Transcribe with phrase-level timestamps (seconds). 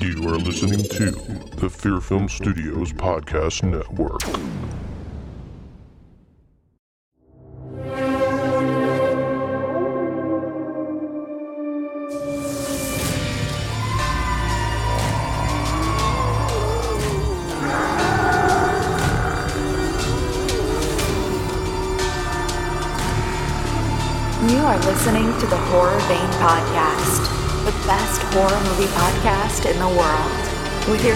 [0.00, 1.10] You are listening to
[1.56, 4.22] the Fear Film Studios Podcast Network.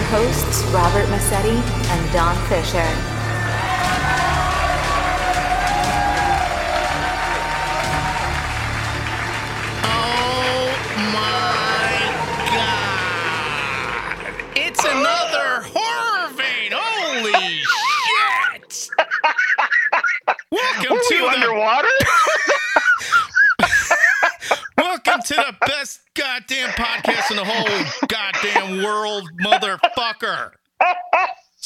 [0.09, 1.49] Hosts Robert Massetti
[1.91, 3.08] and Don Fisher.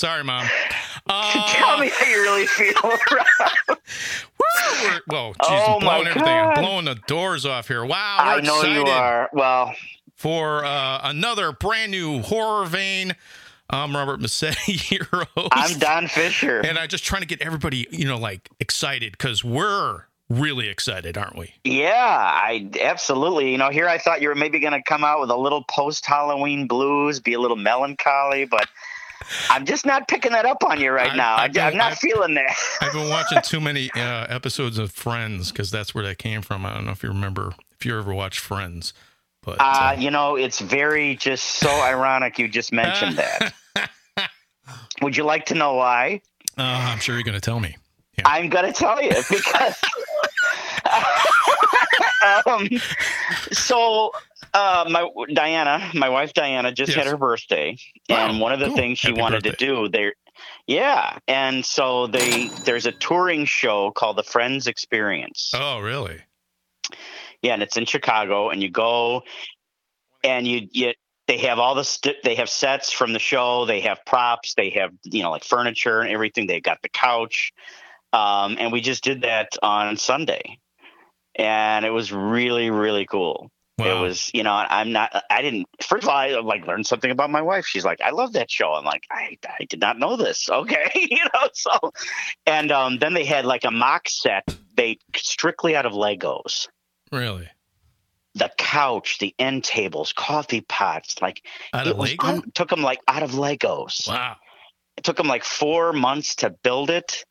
[0.03, 0.45] Sorry, mom.
[1.05, 2.71] Uh, Tell me how you really feel.
[5.07, 6.29] whoa, jeez, Oh I'm my blowing everything.
[6.29, 6.61] I'm God.
[6.61, 7.83] blowing the doors off here.
[7.83, 9.29] Wow, I know you are.
[9.33, 9.75] Well,
[10.15, 13.17] for uh, another brand new horror vein.
[13.69, 15.49] I'm Robert Massetti, your host.
[15.51, 16.61] I'm Don Fisher.
[16.61, 21.17] and I'm just trying to get everybody, you know, like excited because we're really excited,
[21.17, 21.53] aren't we?
[21.65, 23.51] Yeah, I absolutely.
[23.51, 25.65] You know, here I thought you were maybe going to come out with a little
[25.69, 28.69] post Halloween blues, be a little melancholy, but
[29.49, 31.35] I'm just not picking that up on you right I- now.
[31.35, 32.55] I am not I- feeling that.
[32.81, 36.65] I've been watching too many uh, episodes of Friends because that's where that came from.
[36.65, 38.93] I don't know if you remember, if you ever watched Friends,
[39.41, 43.53] but Uh, uh, you know, it's very just so ironic you just mentioned that.
[45.01, 46.21] Would you like to know why?
[46.57, 47.75] uh, I'm sure you're going to tell me.
[48.25, 49.75] I'm going to tell you because.
[52.45, 52.69] um,
[53.51, 54.11] so,
[54.53, 56.97] uh, my Diana, my wife Diana, just Yes.
[57.03, 57.77] had her birthday,
[58.09, 58.75] Wow, and one of the cool.
[58.75, 59.65] things she Happy wanted birthday.
[59.65, 60.13] to do there,
[60.67, 65.51] yeah, and so they there's a touring show called the Friends Experience.
[65.55, 66.21] Oh, really?
[67.41, 69.23] Yeah, and it's in Chicago, and you go,
[70.23, 70.93] and you you
[71.27, 74.69] they have all the st- they have sets from the show, they have props, they
[74.71, 76.47] have you know like furniture and everything.
[76.47, 77.51] They've got the couch,
[78.13, 80.57] um, and we just did that on Sunday,
[81.35, 83.49] and it was really really cool.
[83.79, 87.09] It was, you know, I'm not, I didn't, first of all, I like learned something
[87.11, 87.65] about my wife.
[87.65, 88.71] She's like, I love that show.
[88.71, 90.47] I'm like, I, I did not know this.
[90.53, 90.89] Okay.
[90.95, 91.91] you know, so,
[92.45, 94.43] and um, then they had like a mock set,
[94.77, 96.67] they strictly out of Legos
[97.11, 97.49] Really?
[98.35, 101.41] the couch, the end tables, coffee pots, like
[101.73, 104.07] Out it of was un- took them like out of Legos.
[104.07, 104.35] wow.
[104.97, 107.25] It took them like four months to build it,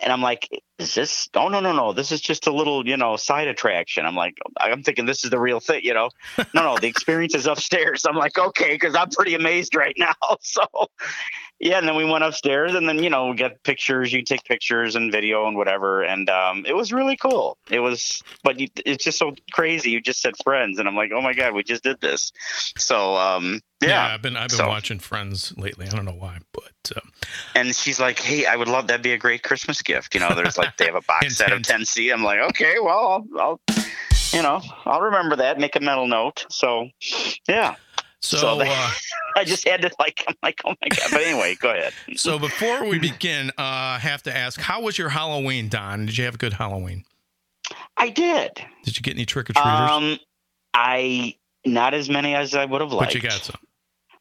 [0.00, 1.28] and I'm like, is this?
[1.34, 1.92] Oh no no no!
[1.92, 4.06] This is just a little you know side attraction.
[4.06, 5.80] I'm like, I'm thinking this is the real thing.
[5.84, 6.10] You know,
[6.54, 8.04] no no, the experience is upstairs.
[8.06, 10.14] I'm like, okay, because I'm pretty amazed right now.
[10.42, 10.62] So.
[11.60, 14.10] Yeah, and then we went upstairs, and then you know we got pictures.
[14.10, 17.58] You take pictures and video and whatever, and um, it was really cool.
[17.70, 19.90] It was, but you, it's just so crazy.
[19.90, 22.32] You just said friends, and I'm like, oh my god, we just did this.
[22.78, 25.86] So um, yeah, I've been I've been So- watching Friends lately.
[25.86, 27.10] I don't know why, but um,
[27.54, 30.14] and she's like, hey, I would love that'd be a great Christmas gift.
[30.14, 31.62] You know, there's like they have a box set of.
[31.62, 32.12] 10C.
[32.12, 33.60] I'm like, okay, well, I'll, I'll,
[34.32, 35.58] you know, I'll remember that.
[35.58, 36.46] Make a mental note.
[36.50, 36.88] So
[37.48, 37.76] yeah,
[38.20, 38.90] so So they- uh,
[39.36, 41.08] I just had to like, I'm like, oh my god.
[41.12, 41.92] But anyway, go ahead.
[42.16, 46.06] so before we begin, uh, I have to ask, how was your Halloween, Don?
[46.06, 47.04] Did you have a good Halloween?
[47.96, 48.50] I did.
[48.84, 49.90] Did you get any trick or treaters?
[49.90, 50.18] Um,
[50.74, 53.56] I not as many as I would have liked, but you got some.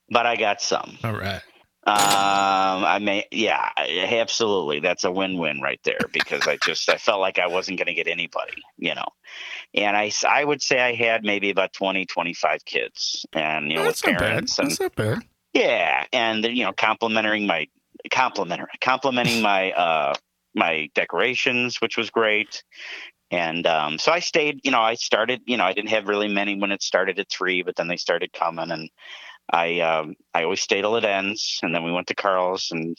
[0.09, 0.97] But I got some.
[1.03, 1.41] All right.
[1.87, 4.79] Um, I may, yeah, absolutely.
[4.79, 7.93] That's a win-win right there because I just I felt like I wasn't going to
[7.93, 9.07] get anybody, you know.
[9.73, 13.85] And I, I would say I had maybe about 20, 25 kids, and you know,
[13.85, 15.19] That's with parents, and That's not bad.
[15.53, 17.67] yeah, and you know, complimenting my
[18.11, 20.13] complimenting complimenting my uh
[20.53, 22.63] my decorations, which was great.
[23.31, 24.59] And um, so I stayed.
[24.63, 25.41] You know, I started.
[25.45, 27.97] You know, I didn't have really many when it started at three, but then they
[27.97, 28.89] started coming, and
[29.51, 31.59] I um, I always stayed till it ends.
[31.63, 32.95] And then we went to Carl's and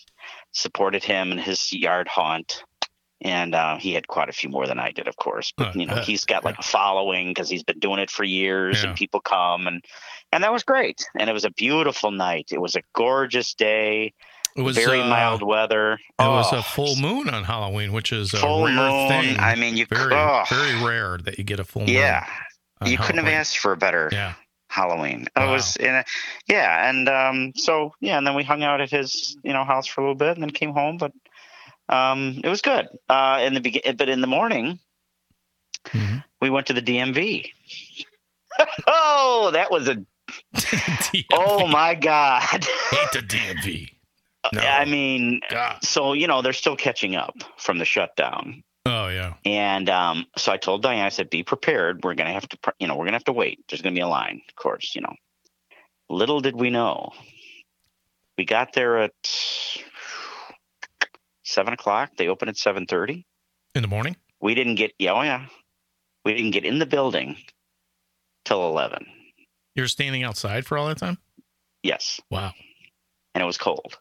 [0.53, 2.65] supported him and his yard haunt.
[3.23, 5.53] And uh, he had quite a few more than I did, of course.
[5.55, 8.11] But Oh, you know, yeah, he's got like a following because he's been doing it
[8.11, 8.89] for years, Yeah.
[8.91, 9.85] and people come, and
[10.33, 11.05] and that was great.
[11.19, 12.49] And it was a beautiful night.
[12.51, 14.15] It was a gorgeous day,
[14.57, 15.95] It was very uh, mild weather.
[16.19, 19.09] It was Oh, a full moon on Halloween, which is a full rare moon.
[19.09, 19.39] thing.
[19.39, 21.91] I mean, you very oh, very rare that you get a full moon.
[21.95, 22.27] yeah.
[22.87, 24.33] You couldn't have asked for a better Yeah.
[24.71, 25.27] Halloween.
[25.37, 25.49] Wow.
[25.49, 26.05] It was, in a,
[26.47, 29.87] yeah, and um, so yeah, and then we hung out at his, you know, house
[29.87, 30.97] for a little bit, and then came home.
[30.97, 31.13] But
[31.89, 32.87] um, it was good.
[33.09, 34.79] Uh, in the begin, but in the morning,
[35.89, 36.23] Mhm.
[36.41, 37.51] we went to the DMV.
[38.87, 39.97] oh, that was a
[41.33, 42.65] Oh my God.
[42.91, 43.91] hate the DMV.
[44.55, 44.63] No.
[44.63, 45.85] I mean, God.
[45.85, 49.35] so you know they're still catching up from the shutdown, Oh yeah.
[49.45, 52.03] and um, so I told Diane, I said, "Be prepared.
[52.03, 53.61] We're gonna have to, pr- you know, we're gonna have to wait.
[53.69, 54.95] There's gonna be a line, of course.
[54.95, 55.15] You know."
[56.09, 57.13] Little did we know,
[58.37, 59.13] we got there at
[61.45, 62.11] seven o'clock.
[62.17, 63.27] They open at seven thirty.
[63.75, 64.17] In the morning.
[64.41, 65.47] We didn't get, yeah, oh yeah,
[66.25, 67.37] we didn't get in the building
[68.45, 69.07] till eleven.
[69.75, 71.19] You're standing outside for all that time.
[71.83, 72.53] Yes, Wow.
[73.35, 73.99] and it was cold.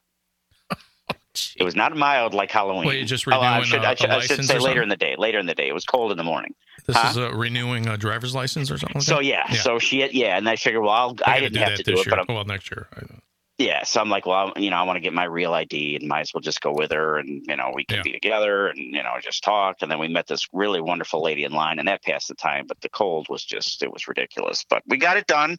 [1.57, 2.87] It was not mild like Halloween.
[2.87, 4.89] Wait, you're just Oh, I renewing should, a- I should, I should say later in
[4.89, 5.15] the day.
[5.17, 6.53] Later in the day, it was cold in the morning.
[6.85, 7.09] This Huh?
[7.09, 8.95] is a renewing a driver's license or something.
[8.99, 9.25] Like So that?
[9.25, 9.55] yeah, Yeah.
[9.61, 11.97] so she yeah, and I figured, well, I'll, I I didn't have to do it,
[11.97, 12.05] year.
[12.09, 12.87] but I'm, well, next year.
[12.95, 13.19] I know.
[13.57, 16.07] yeah, so I'm like, well, you know, I want to get my real ID, and
[16.07, 18.03] might as well just go with her, and you know, we can Yeah.
[18.03, 21.43] be together, and you know, just talk, and then we met this really wonderful lady
[21.43, 24.63] in line, and that passed the time, but the cold was just it was ridiculous,
[24.69, 25.57] but we got it done,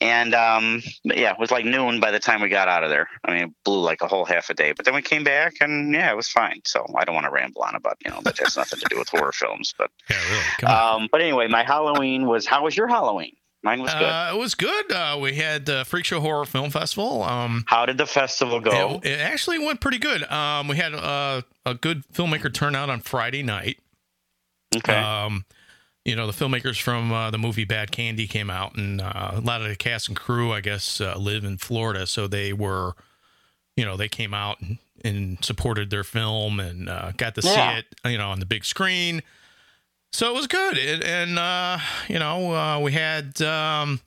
[0.00, 3.08] and um, yeah, it was like noon by the time we got out of there.
[3.24, 5.54] I mean, it blew like a whole half a day, but then we came back,
[5.60, 6.60] and yeah, it was fine.
[6.64, 8.98] So I don't want to ramble on about you know that has nothing to do
[8.98, 10.74] with horror films, but Yeah, really.
[10.74, 13.36] Um, but anyway, my Halloween was how was your Halloween?
[13.64, 14.02] Mine was good.
[14.02, 14.90] Uh, it was good.
[14.90, 17.22] Uh, we had the Freak Show Horror Film Festival.
[17.22, 19.00] Um, How did the festival go?
[19.04, 20.24] it, it actually went pretty good.
[20.24, 23.78] Um, we had uh, a good filmmaker turnout on Friday night.
[24.74, 24.96] okay.
[24.96, 25.44] Um,
[26.04, 29.40] you know, the filmmakers from uh, the movie Bad Candy came out, and uh, a
[29.40, 32.94] lot of the cast and crew, I guess, uh, live in Florida, so they were,
[33.76, 37.74] you know, they came out and, and supported their film and uh, got to Yeah.
[37.74, 39.22] see it, you know, on the big screen.
[40.12, 41.78] So it was good, it, and uh,
[42.08, 43.40] you know, uh, we had.
[43.42, 44.00] Um,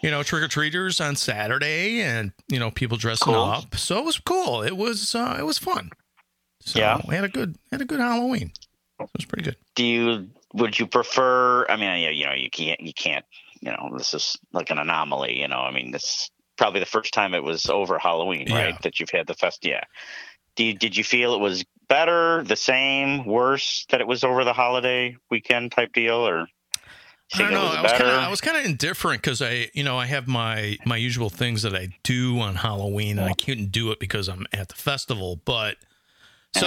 [0.00, 3.42] you know, trick or treaters on Saturday, and you know, people dressing Cool.
[3.42, 3.74] up.
[3.74, 4.62] So it was cool.
[4.62, 5.90] It was uh, it was fun.
[6.60, 7.00] So Yeah.
[7.08, 8.52] we had a good had a good Halloween.
[9.00, 9.56] It was pretty good.
[9.74, 11.66] Do you would you prefer?
[11.68, 13.24] I mean, you, you know, you can't you can't
[13.60, 15.40] you know this is like an anomaly.
[15.40, 18.80] You know, I mean, this is probably the first time it was over Halloween, right?
[18.82, 19.64] That you've had the fest.
[19.64, 19.84] Yeah.
[20.56, 24.52] You, did you feel it was better, the same, worse that it was over the
[24.52, 26.48] holiday weekend type deal, or?
[27.34, 27.64] I don't know.
[27.64, 30.06] was I was kind of I was kind of indifferent because I you know I
[30.06, 34.00] have my my usual things that I do on Halloween and I couldn't do it
[34.00, 35.38] because I'm at the festival.
[35.44, 35.76] But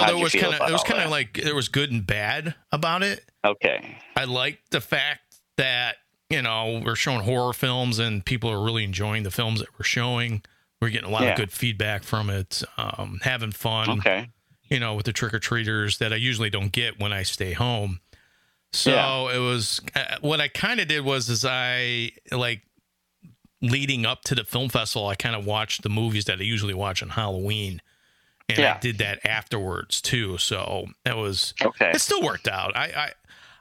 [0.00, 2.54] so there was kind of it was kind of like there was good and bad
[2.70, 3.24] about it.
[3.44, 3.96] Okay.
[4.16, 5.20] I liked the fact
[5.56, 5.96] that
[6.30, 9.84] you know we're showing horror films and people are really enjoying the films that we're
[9.84, 10.42] showing.
[10.80, 11.30] We're getting a lot Yeah.
[11.30, 12.62] of good feedback from it.
[12.76, 14.28] Um, having fun Okay.
[14.68, 17.52] you know, with the trick or treaters that I usually don't get when I stay
[17.52, 18.00] home.
[18.72, 19.36] So Yeah.
[19.36, 22.62] it was uh, what I kind of did was is I like
[23.60, 26.74] leading up to the film festival, I kind of watched the movies that I usually
[26.74, 27.80] watch on Halloween,
[28.52, 28.78] and I Yeah.
[28.80, 30.38] did that afterwards too.
[30.38, 31.90] So it was Okay.
[31.94, 32.76] it still worked out.
[32.76, 33.10] I I.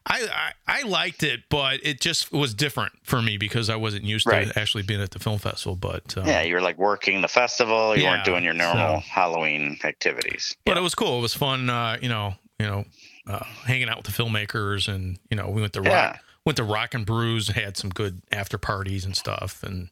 [0.04, 4.04] I, I, I liked it, but it just was different for me because I wasn't
[4.04, 4.48] used Right.
[4.52, 5.76] to actually being at the film festival.
[5.76, 7.96] But um, Yeah, you were like working the festival.
[7.96, 10.56] You Yeah, weren't doing your normal so- Halloween activities.
[10.66, 11.20] but it was cool.
[11.20, 11.70] It was fun.
[11.70, 12.86] Uh, you know, you know,
[13.28, 16.08] uh, hanging out with the filmmakers, and you know, we went to Yeah.
[16.08, 19.90] rock, went to Rock and Brews, had some good after parties and stuff, and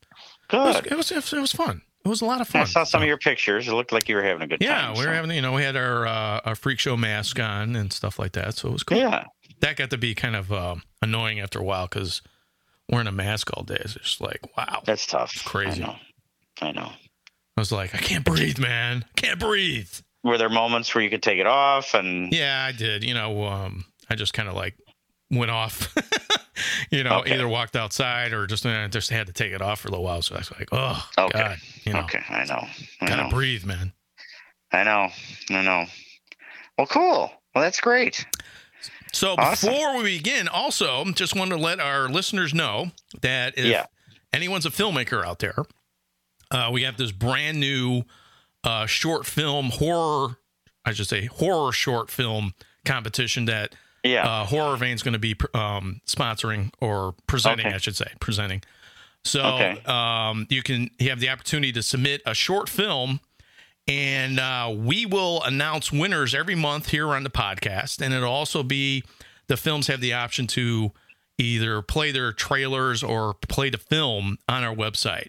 [0.51, 0.91] it was, Good.
[0.91, 1.83] it was it was fun.
[2.05, 2.61] It was a lot of fun.
[2.61, 3.67] I saw some So- of your pictures.
[3.67, 4.95] It looked like you were having a good yeah, time.
[4.95, 7.39] Yeah, we were so- having you know we had our uh, our freak show mask
[7.39, 8.97] on and stuff like that, so it was cool.
[8.97, 9.25] Yeah.
[9.61, 12.21] That got to be kind of uh, annoying after a while because
[12.89, 14.81] wearing a mask all day is just like wow.
[14.85, 15.43] That's tough.
[15.45, 15.83] crazy.
[15.83, 15.95] I know.
[16.61, 16.91] I know.
[17.57, 19.03] I was like, I can't breathe, man.
[19.17, 19.91] I can't breathe.
[20.23, 23.03] Were there moments where you could take it off and Yeah, I did.
[23.03, 24.75] You know, um, I just kind of like
[25.29, 25.93] went off.
[26.91, 27.33] you know, Okay.
[27.35, 30.05] either walked outside or just uh, just had to take it off for a little
[30.05, 30.21] while.
[30.21, 31.37] So I was like, oh Okay.
[31.37, 32.67] god, you know, Okay, I know.
[33.01, 33.29] I gotta know.
[33.29, 33.93] breathe, man.
[34.71, 35.09] I know.
[35.49, 35.85] I know.
[36.77, 37.31] Well, cool.
[37.55, 38.25] Well, that's great.
[39.11, 39.71] So Awesome.
[39.71, 43.85] before we begin, also just wanted to let our listeners know that if Yeah.
[44.31, 45.65] anyone's a filmmaker out there,
[46.51, 48.03] uh, we have this brand new
[48.63, 50.37] uh, short film horror,
[50.85, 52.53] I should say horror short film
[52.85, 54.25] competition that Yeah.
[54.27, 57.75] uh, Horror Vein's going to be um, sponsoring or presenting, Okay.
[57.75, 58.61] I should say, presenting.
[59.23, 59.81] So Okay.
[59.85, 63.19] um, you can you have the opportunity to submit a short film,
[63.87, 68.01] and uh, we will announce winners every month here on the podcast.
[68.01, 69.03] And it'll also be
[69.47, 70.91] the films have the option to
[71.37, 75.27] either play their trailers or play the film on our website.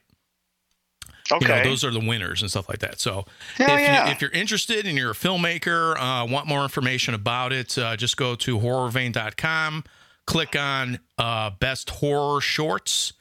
[1.33, 1.47] Okay.
[1.59, 3.01] You know, those are the winners and stuff like that.
[3.01, 3.25] So
[3.57, 4.07] Hell if, yeah.
[4.07, 7.97] you, if you're interested and you're a filmmaker, uh, want more information about it, uh,
[7.97, 9.85] just go to horrorvein.com,
[10.27, 13.13] click on uh, best horror shorts,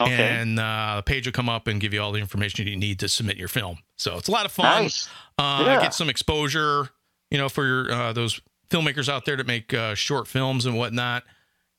[0.00, 0.12] okay.
[0.14, 2.98] and uh, the page will come up and give you all the information you need
[3.00, 3.78] to submit your film.
[3.96, 4.82] So it's a lot of fun.
[4.84, 5.08] nice.
[5.38, 5.80] Uh, Yeah.
[5.82, 6.88] Get some exposure,
[7.30, 10.76] you know, for your, uh, those filmmakers out there that make uh, short films and
[10.76, 11.24] whatnot.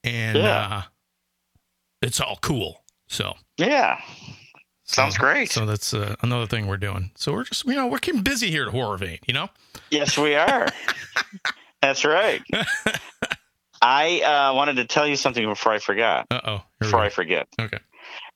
[0.03, 0.67] And Yeah.
[0.71, 0.81] uh,
[2.01, 2.83] it's all cool.
[3.07, 3.99] So Yeah.
[4.89, 5.51] Sounds so- great.
[5.51, 7.11] So that's uh, another thing we're doing.
[7.15, 9.19] So we're just you know we're keeping busy here at Horror Vein.
[9.27, 9.49] You know.
[9.91, 10.67] Yes, we are.
[11.81, 12.41] That's right.
[13.81, 16.27] I uh, wanted to tell you something before I forgot.
[16.31, 16.61] Uh oh.
[16.79, 17.47] Before I forget.
[17.59, 17.79] Okay.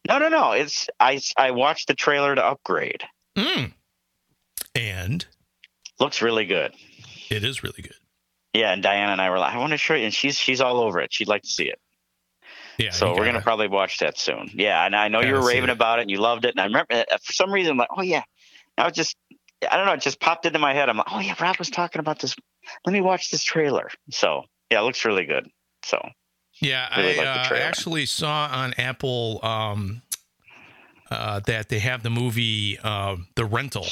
[0.08, 0.52] No, no, no.
[0.52, 1.20] It's I.
[1.38, 3.04] I watched the trailer to Upgrade.
[3.36, 3.74] Mm.
[4.76, 5.26] And
[6.00, 6.74] Looks really good.
[7.30, 7.96] it is really good.
[8.54, 10.62] Yeah, and Diana and I were like, I want to show you, and she's she's
[10.62, 11.12] all over it.
[11.14, 11.80] She'd like to see it.
[12.78, 12.92] Yeah.
[12.92, 14.50] so we're gonna gotta- probably watch that soon.
[14.54, 15.74] Yeah, and I know you were raving it.
[15.74, 16.52] about it, and you loved it.
[16.52, 18.24] And I remember uh, for some reason, I'm like, oh yeah.
[18.78, 19.16] I was just,
[19.70, 20.90] I don't know, it just popped into my head.
[20.90, 22.36] I'm like, oh yeah, Rob was talking about this.
[22.86, 23.90] Let me watch this trailer.
[24.10, 25.48] So yeah, it looks really good.
[25.86, 26.00] So
[26.60, 30.02] Yeah, Really I like the uh, actually saw on Apple um,
[31.12, 33.86] uh, that they have the movie uh, The Rental.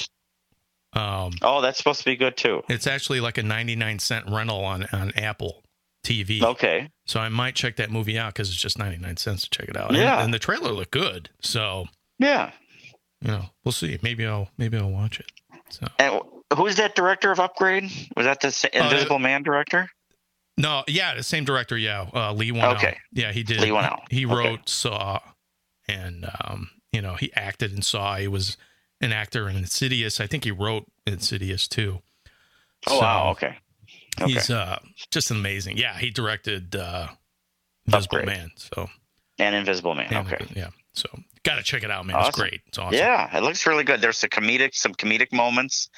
[0.94, 2.64] Um, oh, that's supposed to be good too.
[2.68, 5.64] it's actually like a 99 cent rental on, on Apple
[6.04, 6.42] TV.
[6.42, 6.90] Okay.
[7.06, 9.78] So I might check that movie out because it's just 99 cents to check it
[9.78, 9.94] out.
[9.94, 10.24] Yeah.
[10.24, 11.30] And, the trailer looked good.
[11.42, 11.86] So,
[12.20, 12.52] Yeah.
[13.22, 13.98] you know, we'll see.
[14.02, 15.32] Maybe I'll maybe I'll watch it.
[15.70, 16.22] So And
[16.56, 17.84] who's that director of Upgrade?
[18.16, 19.90] Was that the Uh, Invisible Man director?
[20.58, 22.08] No, yeah, the same director, yeah.
[22.14, 22.76] Uh, Leigh Whannell.
[22.76, 22.98] Okay.
[23.14, 23.60] Yeah, he did.
[23.62, 24.02] Leigh Whannell.
[24.10, 24.36] He Okay.
[24.36, 25.20] wrote Saw
[25.88, 28.18] and um, you know, he acted in Saw.
[28.18, 28.58] He was
[29.00, 30.20] an actor in Insidious.
[30.20, 32.02] I think he wrote Insidious too.
[32.88, 33.30] Oh So, wow.
[33.32, 33.58] Okay.
[34.24, 34.34] Okay.
[34.34, 34.80] He's uh
[35.12, 35.78] just amazing.
[35.78, 37.08] Yeah, he directed uh
[37.88, 38.26] Invisible Upgrade.
[38.38, 38.52] Man.
[38.56, 38.90] So
[39.40, 40.14] and Invisible Man.
[40.14, 40.46] and- Okay.
[40.56, 40.70] yeah.
[40.94, 41.08] So
[41.44, 42.18] gotta check it out, man.
[42.20, 42.60] It's great.
[42.68, 42.98] It's awesome.
[42.98, 44.02] Yeah, it looks really good.
[44.02, 45.90] There's some comedic, some comedic moments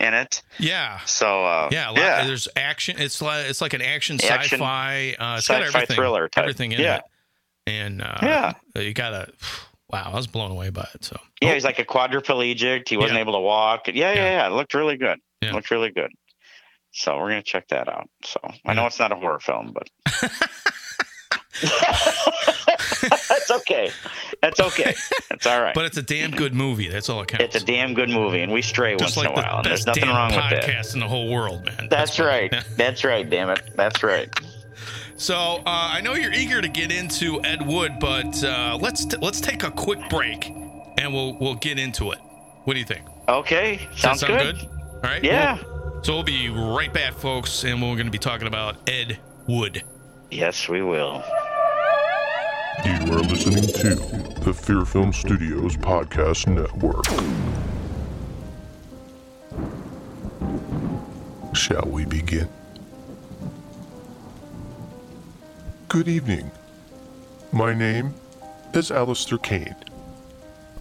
[0.00, 0.42] in it.
[0.58, 1.00] Yeah.
[1.04, 2.96] So uh, Yeah, yeah, there's action.
[2.98, 5.14] It's like it's like an action, Action, sci-fi.
[5.18, 6.42] Uh, it's sci-fi everything, thriller type.
[6.44, 6.96] everything in Yeah.
[6.96, 7.02] it.
[7.66, 8.52] And uh, Yeah.
[8.76, 9.30] you gotta.
[9.90, 11.04] Wow, I was blown away by it.
[11.04, 12.88] So yeah, Oh, he's like a quadriplegic.
[12.88, 13.20] He wasn't Yeah.
[13.20, 13.88] able to walk.
[13.88, 14.30] Yeah, yeah, Yeah.
[14.30, 14.46] yeah.
[14.46, 15.18] It looked really good.
[15.42, 15.50] Yeah.
[15.50, 16.10] It looked really good.
[16.92, 18.08] So we're gonna check that out.
[18.24, 19.88] So I know it's not a horror film, but
[21.60, 23.90] that's okay.
[24.42, 24.94] That's okay.
[25.28, 25.74] That's all right.
[25.74, 26.88] but it's a damn good movie.
[26.88, 27.44] That's all it counts.
[27.44, 29.56] it's a damn good movie, and we stray just once like in a the while.
[29.58, 30.64] and There's nothing damn wrong with that.
[30.64, 31.88] podcast in the whole world, man.
[31.90, 32.26] That's why.
[32.26, 32.64] right.
[32.76, 33.28] That's right.
[33.28, 33.62] Damn it.
[33.76, 34.28] That's right.
[35.16, 39.16] So uh, I know you're eager to get into Ed Wood, but uh, let's t-
[39.20, 42.18] let's take a quick break, and we'll we'll get into it.
[42.64, 43.02] What do you think?
[43.28, 43.80] Okay.
[43.96, 44.56] Sounds sound good.
[44.64, 45.22] All right.
[45.24, 45.56] Yeah.
[45.62, 49.18] Well, so we'll be right back, folks, and we're going to be talking about Ed
[49.46, 49.82] Wood.
[50.30, 51.22] Yes, we will.
[52.84, 53.94] You are listening to
[54.40, 57.04] the Fear Film Studios Podcast Network.
[61.54, 62.48] Shall we begin?
[65.88, 66.50] Good evening.
[67.52, 68.14] My name
[68.74, 69.74] is Alistair Kane.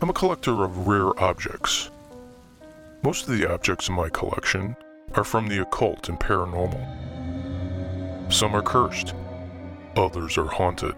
[0.02, 1.90] I'm a collector of rare objects.
[3.02, 4.76] Most of the objects in my collection
[5.14, 6.82] are from the occult and paranormal.
[8.32, 9.14] Some are cursed,
[9.96, 10.96] others are haunted.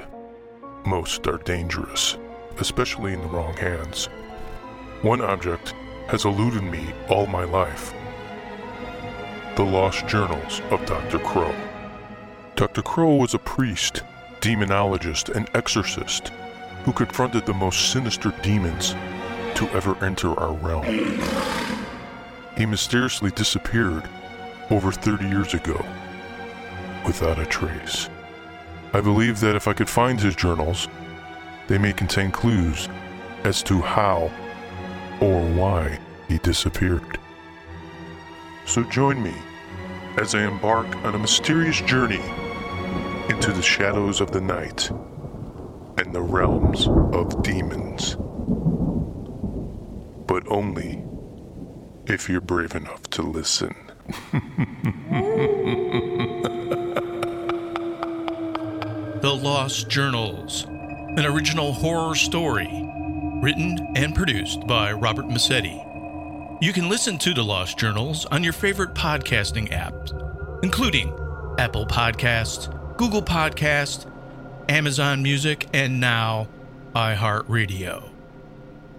[0.86, 2.18] Most are dangerous,
[2.58, 4.06] especially in the wrong hands.
[5.02, 5.74] One object
[6.08, 7.94] has eluded me all my life
[9.60, 11.20] the lost journals of Dr.
[11.20, 11.54] Crow.
[12.56, 12.82] Dr.
[12.82, 14.04] Crow was a priest,
[14.40, 16.30] demonologist, and exorcist
[16.86, 18.92] who confronted the most sinister demons
[19.56, 20.86] to ever enter our realm.
[22.60, 24.04] He mysteriously disappeared
[24.70, 25.82] over 30 years ago
[27.06, 28.10] without a trace.
[28.92, 30.90] I believe that if I could find his journals,
[31.70, 32.90] they may contain clues
[33.46, 34.30] as to how
[35.22, 37.18] or why he disappeared.
[38.66, 39.36] So join me
[40.18, 42.22] as I embark on a mysterious journey
[43.30, 44.90] into the shadows of the night
[45.98, 48.18] and the realms of demons.
[50.28, 51.06] But only
[52.10, 53.76] if you're brave enough to listen.
[59.22, 62.70] The Lost Journals, an original horror story,
[63.42, 65.84] written and produced by Robert Massetti.
[66.62, 70.14] You can listen to The Lost Journals on your favorite podcasting apps,
[70.64, 71.10] including
[71.58, 74.10] Apple Podcasts, Google Podcasts,
[74.70, 76.48] Amazon Music, and now
[76.96, 78.10] iHeartRadio.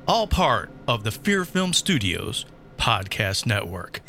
[0.07, 2.45] All part of the Fear Film Studios
[2.81, 4.01] podcast network.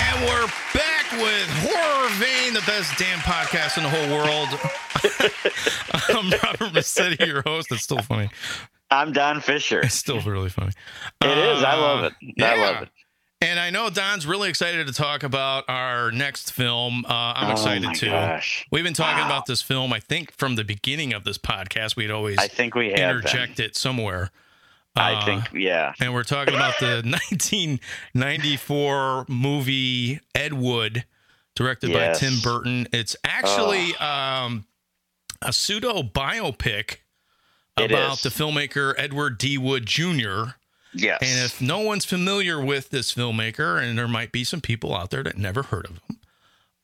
[0.00, 4.48] And we're back with Horror Vein, the best damn podcast in the whole world.
[6.08, 7.68] I'm Robert Massetti, your host.
[7.70, 8.28] It's still funny.
[8.90, 9.78] I'm Don Fisher.
[9.80, 10.72] It's still really funny.
[11.20, 11.62] It is.
[11.62, 12.12] I love uh, it.
[12.42, 12.60] I yeah.
[12.60, 12.88] love it.
[13.42, 17.06] And I know Don's really excited to talk about our next film.
[17.06, 18.10] Uh, I'm Oh excited too.
[18.10, 18.66] gosh.
[18.70, 19.26] We've been talking Wow.
[19.26, 21.96] about this film, I think, from the beginning of this podcast.
[21.96, 22.96] We'd always I think we have.
[22.98, 23.16] been.
[23.16, 24.30] interject it somewhere.
[24.94, 25.94] I Uh, think, yeah.
[26.00, 31.06] and we're talking about the 1994 movie Ed Wood,
[31.54, 32.20] directed Yes.
[32.20, 32.88] by Tim Burton.
[32.92, 34.66] It's actually um,
[35.40, 36.96] a pseudo biopic
[37.76, 39.56] about the filmmaker Edward D.
[39.56, 40.56] Wood Jr.
[40.92, 41.18] Yes.
[41.22, 45.10] And if no one's familiar with this filmmaker, and there might be some people out
[45.10, 46.18] there that never heard of him,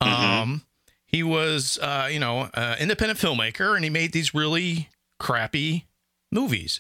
[0.03, 0.43] Mm-hmm.
[0.43, 0.63] um,
[1.07, 5.87] he was, uh, you know, uh, independent filmmaker, and he made these really crappy
[6.31, 6.79] movies.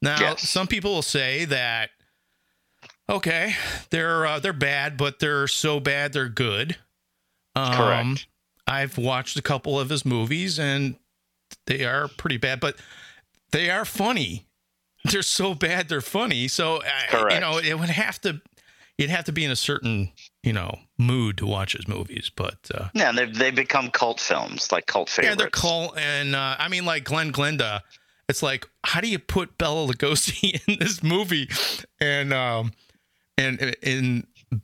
[0.00, 0.48] Now, Yes.
[0.48, 1.90] some people will say that,
[3.08, 3.54] okay,
[3.90, 6.76] they're uh, they're bad, but they're so bad they're good.
[7.54, 8.26] Um, Correct.
[8.66, 10.96] I've watched a couple of his movies, and
[11.66, 12.76] they are pretty bad, but
[13.52, 14.46] they are funny.
[15.04, 16.48] They're so bad they're funny.
[16.48, 16.80] So
[17.30, 18.40] you know, it would have to
[18.98, 22.70] you'd have to be in a certain, you know, mood to watch his movies, but
[22.74, 25.30] uh yeah, they've, they've become cult films, like cult favorites.
[25.30, 27.80] yeah, they're cult and uh I mean like Glen Glenda,
[28.28, 31.48] it's like how do you put Bela Lugosi in this movie?
[32.00, 32.72] And um
[33.36, 34.26] and in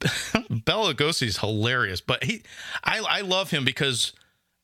[0.65, 2.43] Bela Lugosi's hilarious, but he
[2.85, 4.13] I I love him because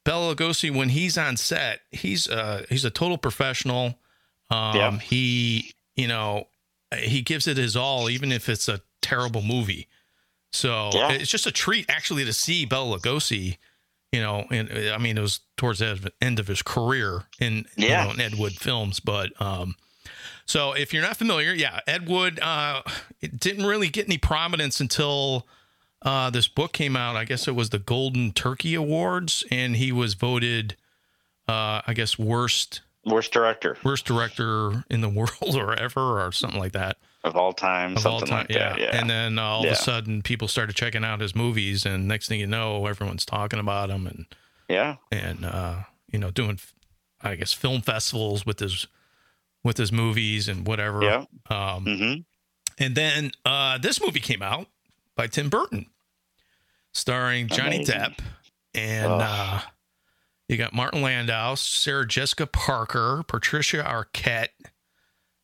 [0.04, 3.98] Bela Lugosi when he's on set, he's uh he's a total professional.
[4.50, 4.98] Um Yeah.
[4.98, 6.48] he, you know,
[6.96, 9.88] he gives it his all even if it's a terrible movie.
[10.52, 11.12] So Yeah.
[11.12, 13.58] it's just a treat actually to see Bela Lugosi,
[14.12, 17.66] you know, and uh, I mean it was towards the end of his career in
[17.76, 18.02] Yeah.
[18.02, 19.76] you know, in Ed Wood films, but um
[20.48, 22.82] so if you're not familiar, yeah, Ed Wood uh
[23.20, 25.46] it didn't really get any prominence until
[26.02, 27.16] uh this book came out.
[27.16, 30.76] I guess it was the Golden Turkey Awards and he was voted
[31.48, 36.58] uh I guess worst Worst director worst director in the world or ever or something
[36.60, 38.78] like that of all time, of all time like that.
[38.80, 38.98] Yeah.
[39.00, 42.28] and then uh, all of a sudden people started checking out his movies and next
[42.28, 44.26] thing you know everyone's talking about him and
[44.68, 44.96] yeah.
[45.12, 45.76] and uh
[46.12, 46.58] you know doing
[47.22, 48.86] i guess film festivals with his
[49.64, 51.24] with his movies and whatever Yeah.
[51.50, 52.14] um hmm
[52.78, 54.66] and then uh this movie came out
[55.16, 55.86] by tim burton
[56.92, 57.94] starring johnny Amazing.
[58.00, 58.18] depp
[58.74, 59.20] and Ugh.
[59.22, 59.60] uh
[60.48, 64.48] you got martin landau sarah jessica parker patricia arquette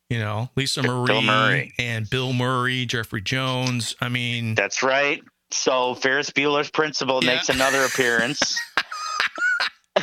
[0.09, 1.73] you know lisa marie Bill Murray.
[1.79, 5.21] and bill murray jeffrey jones i mean That's right.
[5.51, 7.35] So Ferris Bueller's Principal Yeah.
[7.35, 8.57] makes another appearance.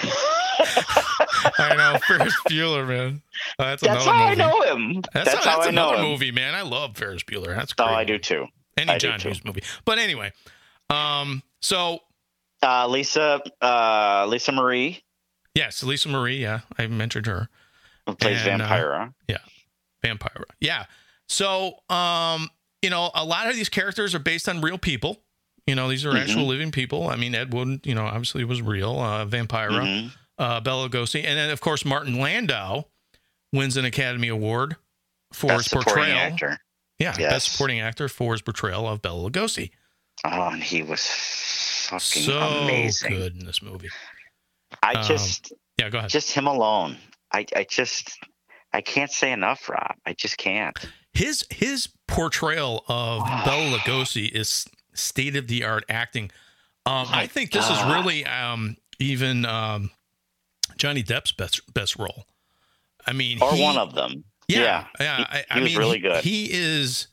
[1.58, 3.22] i know ferris bueller man
[3.58, 5.00] that's, That's how I know him.
[5.14, 6.10] That's, That's, how, how that's I know another him.
[6.10, 6.54] movie, man.
[6.54, 7.56] I love Ferris Bueller.
[7.56, 7.94] That's Oh, great.
[7.96, 8.46] I do too.
[8.76, 9.18] Any I John.
[9.18, 9.62] Hughes movie.
[9.86, 10.32] But anyway,
[10.90, 12.00] um, so
[12.62, 15.02] Uh, Lisa, uh, Lisa Marie
[15.54, 16.36] yes, Lisa Marie.
[16.42, 17.48] Yeah, I mentioned her.
[18.06, 19.12] who plays And, uh, Vampira.
[20.02, 20.44] Vampire.
[20.60, 20.86] Yeah.
[21.28, 22.48] So, um,
[22.82, 25.22] you know, a lot of these characters are based on real people.
[25.66, 26.20] You know, these are Mhm.
[26.22, 27.08] actual living people.
[27.08, 28.98] I mean, Ed Wood, you know, obviously was real.
[28.98, 30.12] Uh, Vampira, Mhm.
[30.38, 32.84] uh, Bela Lugosi, and then of course Martin Landau
[33.52, 34.76] wins an Academy Award
[35.32, 36.18] for Best his supporting portrayal.
[36.18, 36.58] actor.
[36.98, 37.30] Yeah, Yes.
[37.32, 39.70] best supporting actor for his portrayal of Bela Lugosi.
[40.24, 41.00] Oh, and he was
[41.90, 43.12] fucking so amazing.
[43.12, 43.88] good in this movie.
[44.82, 46.10] I Um, just, Yeah, go ahead.
[46.10, 46.96] just him alone.
[47.32, 48.18] I, I just,
[48.72, 49.96] I can't say enough, Rob.
[50.06, 50.76] I just can't.
[51.12, 56.30] His his portrayal of Bela Lugosi is state of the art acting.
[56.86, 59.90] Um, I think this is really um, even um,
[60.78, 62.26] Johnny Depp's best best role.
[63.06, 64.24] I mean, Or he- one of them.
[64.48, 64.86] Yeah, Yeah.
[65.00, 65.16] yeah.
[65.16, 66.24] He- I, he I mean, really he- good.
[66.24, 67.08] He is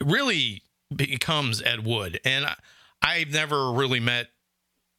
[0.00, 0.62] really
[0.94, 2.54] becomes Ed Wood, and I,
[3.02, 4.28] I've never really met.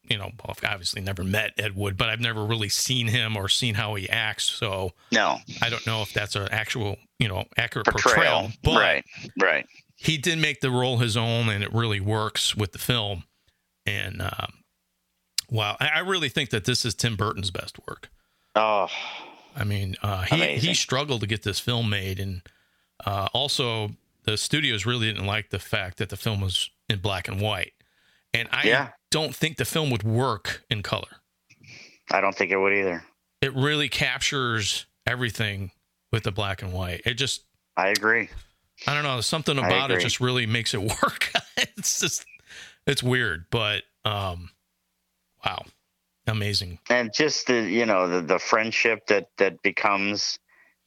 [0.04, 0.32] You know,
[0.66, 4.10] obviously never met Ed Wood, but I've never really seen him or seen how he
[4.10, 4.46] acts.
[4.46, 8.16] So No I don't know if that's an actual, you know, accurate portrayal.
[8.16, 8.52] portrayal.
[8.64, 9.06] But right.
[9.40, 9.68] Right.
[9.96, 13.26] he did make the role his own, and it really works with the film.
[13.86, 14.64] And um,
[15.50, 18.10] wow, I, I really think that this is Tim Burton's best work.
[18.56, 18.88] Oh,
[19.56, 22.42] I mean, uh, he he struggled to get this film made, and
[23.06, 23.92] uh, also
[24.24, 27.74] the studios really didn't like the fact that the film was in black and white.
[28.34, 28.90] And I Yeah.
[29.10, 31.22] don't think the film would work in color.
[32.12, 33.04] I don't think it would either.
[33.42, 35.72] It really captures everything
[36.12, 37.02] with the black and white.
[37.06, 37.44] It just
[37.78, 38.30] I agree.
[38.88, 39.22] I don't know.
[39.22, 41.32] Something about it just really makes it work.
[41.58, 42.26] it's just,
[42.86, 44.50] it's weird, but um,
[45.46, 45.64] wow,
[46.28, 46.80] amazing.
[46.90, 50.38] and just the you know the, the friendship that that becomes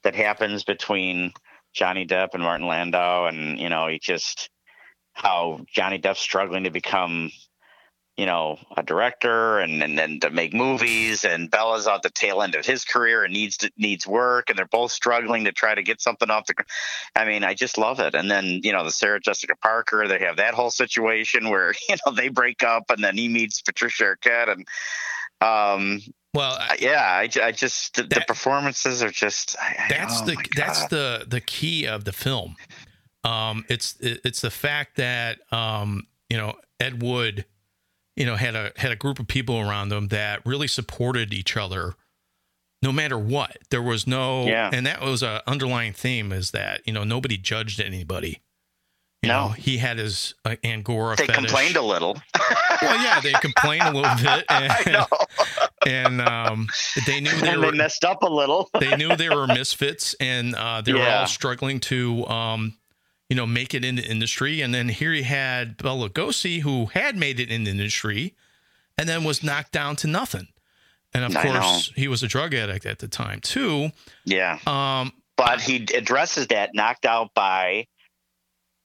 [0.02, 1.32] that happens between
[1.72, 4.50] Johnny Depp and Martin Landau, and you know he just
[5.14, 7.30] how Johnny Depp's struggling to become
[8.16, 12.42] you know a director and and then to make movies, and Bela's at the tail
[12.42, 15.74] end of his career and needs to, needs work, and they're both struggling to try
[15.74, 16.54] to get something off the.
[17.16, 18.14] I mean, I just love it.
[18.14, 21.96] And then you know the Sarah Jessica Parker, they have that whole situation where you
[22.06, 24.66] know they break up, and then he meets Patricia Arquette, and
[25.40, 26.00] um
[26.34, 29.56] Well, I- uh, yeah, I, I just the, the performances are just.
[29.60, 32.54] I, I- that's oh the that's the the key of the film.
[33.24, 37.44] Um, it's it's the fact that um, you know Ed Wood
[38.16, 41.56] you know, had a had a group of people around him that really supported each
[41.56, 41.94] other
[42.80, 43.56] no matter what.
[43.70, 44.70] There was no Yeah.
[44.72, 48.40] and that was a underlying theme is that, you know, nobody judged anybody.
[49.22, 49.46] You No.
[49.46, 51.34] know, he had his uh, Angora They fetish.
[51.46, 52.16] complained a little.
[52.82, 55.06] Well, yeah, they complained a little bit and, I know.
[55.86, 56.68] and um
[57.06, 58.70] they knew they and were they messed up a little.
[58.78, 62.76] they knew they were misfits and uh, they were all struggling to um,
[63.28, 66.86] you know make it in the industry and then here you had Bela Lugosi who
[66.86, 68.34] had made it in the industry
[68.98, 70.48] and then was knocked down to nothing
[71.14, 73.90] and of I course he was a drug addict at the time too
[74.24, 74.58] yeah.
[74.66, 77.86] um, But he addresses that knocked out by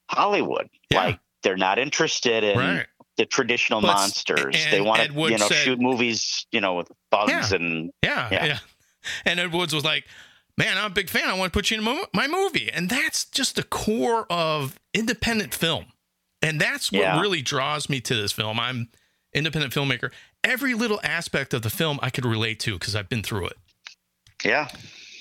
[0.09, 0.69] Hollywood.
[0.89, 1.03] Yeah.
[1.05, 2.85] Like they're not interested in right
[3.17, 4.55] the traditional But- monsters.
[4.71, 7.55] they want to, you know, said- shoot movies, you know, with bugs Yeah.
[7.57, 8.59] and yeah, yeah Yeah.
[9.25, 10.05] and Ed Woods was like
[10.59, 12.87] man I'm a big fan I want to put you in mo- my movie and
[12.89, 15.85] that's just the core of independent film
[16.43, 17.19] and that's what Yeah.
[17.21, 18.89] really draws me to this film I'm
[19.33, 20.11] independent filmmaker
[20.43, 23.57] every little aspect of the film I could relate to because I've been through it
[24.45, 24.67] yeah,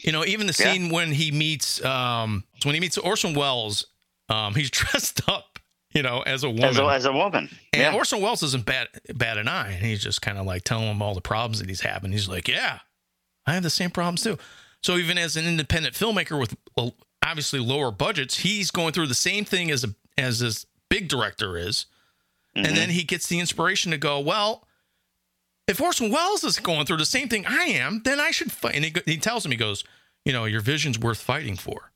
[0.03, 0.73] You know, even the Yeah.
[0.73, 3.87] scene when he meets um when he meets Orson Welles,
[4.29, 5.59] um, he's dressed up,
[5.93, 6.67] you know, as a woman.
[6.67, 7.49] as a, as a woman.
[7.73, 7.95] and yeah.
[7.95, 9.73] Orson Welles isn't bad bad an eye.
[9.73, 12.13] And he's just kind of like telling him all the problems that he's having.
[12.13, 12.79] He's like, Yeah,
[13.47, 14.39] I have the same problems too.
[14.83, 16.57] So even as an independent filmmaker with
[17.25, 21.57] obviously lower budgets, he's going through the same thing as a as this big director
[21.57, 21.87] is.
[22.57, 22.67] Mhm.
[22.67, 24.67] And then he gets the inspiration to go, well,
[25.69, 28.75] if Orson Welles is going through the same thing I am, then I should fight.
[28.75, 29.85] And he, he tells him, he goes,
[30.25, 31.93] you know, your vision's worth fighting for.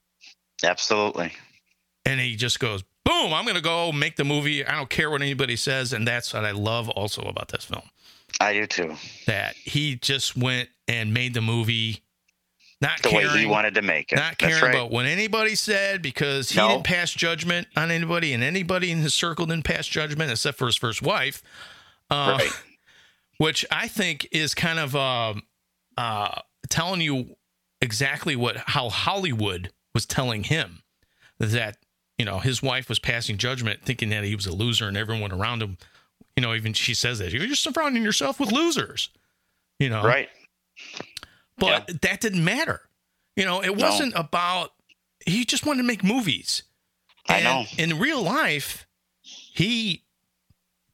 [0.62, 1.32] Absolutely.
[2.04, 4.64] And he just goes, boom, I'm going to go make the movie.
[4.64, 5.92] I don't care what anybody says.
[5.92, 7.82] And that's what I love also about this film
[8.40, 8.94] I do too.
[9.26, 12.01] that he just went and made the movie,
[12.82, 14.16] not The caring, way he wanted to make it.
[14.16, 14.74] not That's caring right.
[14.74, 16.68] about what anybody said because he No.
[16.68, 20.66] didn't pass judgment on anybody, and anybody in his circle didn't pass judgment except for
[20.66, 21.42] his first wife.
[22.10, 22.52] Uh, Right.
[23.38, 25.42] which I think is kind of um,
[25.96, 27.36] uh, telling you
[27.80, 30.82] exactly what how Hollywood was telling him
[31.38, 31.78] that
[32.18, 35.32] you know his wife was passing judgment, thinking that he was a loser, and everyone
[35.32, 35.78] around him,
[36.36, 39.08] you know, even she says that you're just surrounding yourself with losers,
[39.80, 40.28] you know, Right.
[41.62, 42.80] But that didn't matter,
[43.36, 43.62] you know.
[43.62, 44.72] It wasn't about
[45.24, 46.64] he just wanted to make movies.
[47.28, 47.64] I know.
[47.78, 48.86] In real life,
[49.20, 50.04] he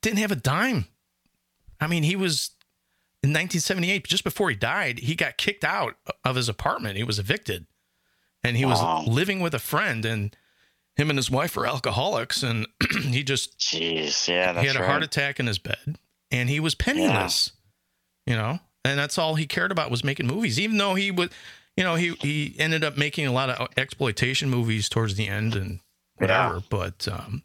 [0.03, 0.87] didn't have a dime.
[1.81, 2.51] I mean, he was
[3.23, 6.97] in 1978, just before he died, he got kicked out of his apartment.
[6.97, 7.67] He was evicted,
[8.45, 10.05] and he was living with a friend.
[10.05, 10.37] And
[10.97, 12.67] him and his wife were alcoholics, and
[13.03, 14.29] he just Jeez.
[14.29, 14.53] Yeah.
[14.53, 14.89] That's he had a right.
[14.89, 15.99] heart attack in his bed,
[16.31, 17.53] and he was penniless.
[18.27, 20.59] You know, and that's all he cared about was making movies.
[20.59, 21.31] Even though he would,
[21.77, 25.55] you know, he he ended up making a lot of exploitation movies towards the end
[25.55, 25.81] and
[26.17, 26.55] whatever.
[26.57, 26.61] Yeah.
[26.71, 27.43] But um,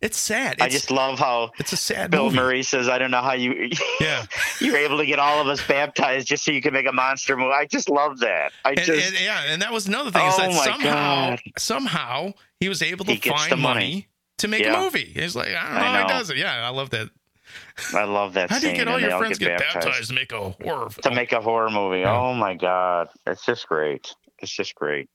[0.00, 0.54] it's sad.
[0.54, 2.36] It's, I just love how it's a sad Bill movie.
[2.36, 4.24] Murray says, "I don't know how you Yeah.
[4.60, 7.36] you're able to get all of us baptized just so you can make a monster
[7.36, 8.52] movie." I just love that.
[8.64, 11.30] I And, just and- yeah, and that was another thing is Oh that my somehow
[11.30, 11.40] God.
[11.58, 13.80] somehow he was able to He find the money.
[13.80, 14.08] money.
[14.38, 14.78] to make Yeah.
[14.80, 15.04] a movie.
[15.16, 16.36] He's like, I don't know, I how he does it.
[16.36, 17.08] Yeah, I love that.
[17.94, 18.50] I love that.
[18.50, 19.86] How do you get all your friends get baptized.
[19.86, 22.00] baptized to make a horror to make a horror movie?
[22.00, 22.16] Yeah.
[22.16, 24.14] Oh my god, it's just great.
[24.40, 25.08] It's just great.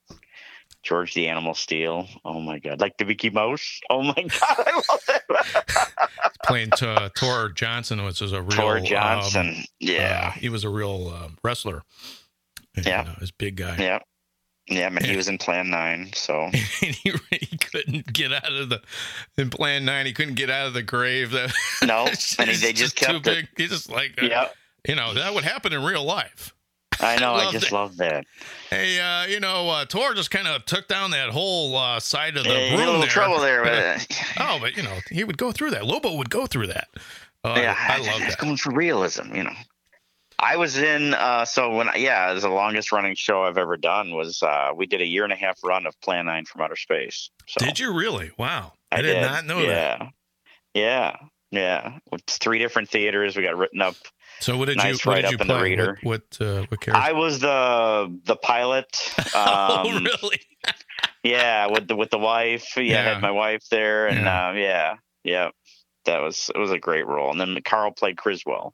[0.84, 2.08] George the Animal Steele.
[2.26, 3.80] Oh my god, like the Mickey Mouse.
[3.90, 6.32] Oh my god, I love that.
[6.46, 9.56] playing to Tor Johnson, which is a real Tor um, Johnson.
[9.58, 11.84] Uh, yeah, he was a real uh, wrestler.
[12.76, 13.02] Yeah.
[13.02, 13.78] uh, this big guy.
[13.78, 14.00] yeah,
[14.68, 14.90] yeah.
[14.90, 16.12] Man, he was in Plan Nine.
[16.14, 16.50] So
[16.80, 16.92] he,
[17.32, 18.82] he couldn't get out of the
[19.38, 20.06] in Plan Nine.
[20.06, 21.32] He couldn't get out of the grave.
[21.32, 21.54] That
[21.86, 22.06] no,
[22.40, 23.24] and he, they just too kept it.
[23.24, 23.48] big.
[23.58, 24.48] He just like uh, Yeah,
[24.88, 26.54] you know that would happen in real life.
[27.02, 27.34] I know.
[27.34, 27.74] I love just that.
[27.76, 28.26] love that.
[28.70, 32.38] Hey, uh, you know, uh, Tor just kind of took down that whole uh, side
[32.38, 33.10] of the Yeah, he had room a little there.
[33.10, 34.08] trouble there but.
[34.40, 35.86] Oh, but you know, he would go through that.
[35.86, 36.88] Lobo would go through that.
[37.44, 38.38] Uh, yeah, I love it's that.
[38.38, 39.52] going for realism, you know.
[40.44, 43.78] I was in uh so when yeah, it was the longest running show I've ever
[43.78, 46.62] done was uh we did a year and a half run of Plan 9 from
[46.62, 47.30] Outer Space.
[47.48, 48.32] So Did you really?
[48.38, 49.68] Wow, I, I did, not know yeah.
[49.98, 50.08] that.
[50.74, 51.16] Yeah.
[51.52, 51.98] Yeah.
[52.12, 53.96] With three different theaters, we got written up.
[54.40, 55.64] So what did Nice you what did write you up in the play?
[55.64, 56.00] reader.
[56.04, 56.96] What what, uh, what character?
[56.96, 58.88] I was the the pilot.
[59.36, 60.42] oh, Um, really?
[61.24, 62.76] Yeah, with the with the wife.
[62.76, 64.50] Yeah, I had my wife there and Yeah.
[64.50, 64.96] uh yeah.
[65.24, 65.50] Yeah.
[66.06, 67.32] That was it was a great role.
[67.32, 68.74] And then Carl played Criswell.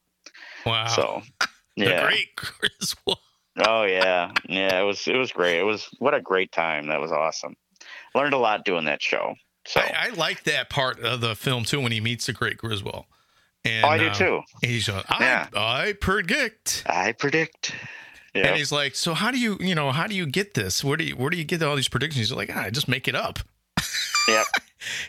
[0.66, 0.88] Wow.
[0.88, 1.22] So
[1.76, 2.06] the yeah.
[2.06, 3.20] great Criswell.
[3.58, 4.80] Oh yeah, yeah.
[4.80, 5.58] It was it was great.
[5.58, 6.88] It was what a great time.
[6.88, 7.56] That was awesome.
[8.14, 9.34] Learned a lot doing that show.
[9.66, 12.58] So I, I like that part of the film too when he meets the great
[12.58, 13.06] Criswell.
[13.64, 14.40] And oh, I do uh, too.
[14.62, 15.46] He's going, I, Yeah.
[15.54, 16.82] I predict.
[16.86, 17.74] I predict.
[18.34, 20.84] And he's like, so how do you, you know, how do you get this?
[20.84, 22.28] Where do you, where do you get all these predictions?
[22.28, 23.40] He's like, ah, I just make it up.
[24.28, 24.46] Yep.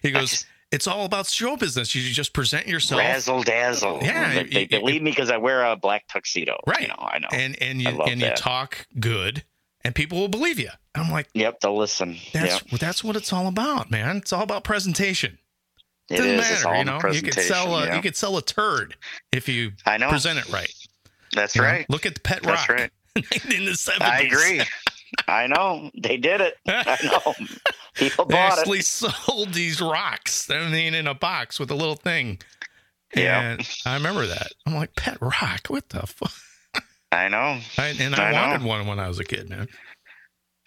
[0.01, 1.93] He goes, it's all about show business.
[1.93, 3.99] You just present yourself, Razzle dazzle.
[4.01, 6.57] Yeah, They, they me because I wear a black tuxedo.
[6.65, 6.81] Right.
[6.81, 7.27] You know, I know.
[7.31, 9.43] and and you and you talk good,
[9.83, 10.69] and people will believe you.
[10.95, 12.17] I'm like, yep, they'll listen.
[12.33, 12.79] that's yep.
[12.79, 14.17] that's what it's all about, man.
[14.17, 15.37] It's all about presentation.
[16.09, 16.63] It Doesn't is.
[16.65, 16.99] matter, you know.
[17.11, 17.95] You could sell a yeah.
[17.95, 18.95] you could sell a turd
[19.31, 20.09] if you I know.
[20.09, 20.73] present it right.
[21.33, 21.67] That's you know?
[21.67, 21.89] right.
[21.89, 22.91] Look at the Pet That's Rock right.
[23.55, 24.01] in the 70s.
[24.01, 24.61] I agree.
[25.27, 25.91] I know.
[25.97, 26.55] They did it.
[26.67, 27.33] I know.
[27.95, 28.85] People They bought actually it.
[28.85, 30.49] sold these rocks.
[30.49, 32.39] I mean, in a box with a little thing.
[33.15, 33.57] Yeah.
[33.85, 34.51] I remember that.
[34.65, 35.67] I'm like, Pet Rock?
[35.67, 36.31] What the fuck?
[37.11, 37.59] I know.
[37.77, 38.41] I, and I, I know.
[38.41, 39.67] wanted one when I was a kid, man.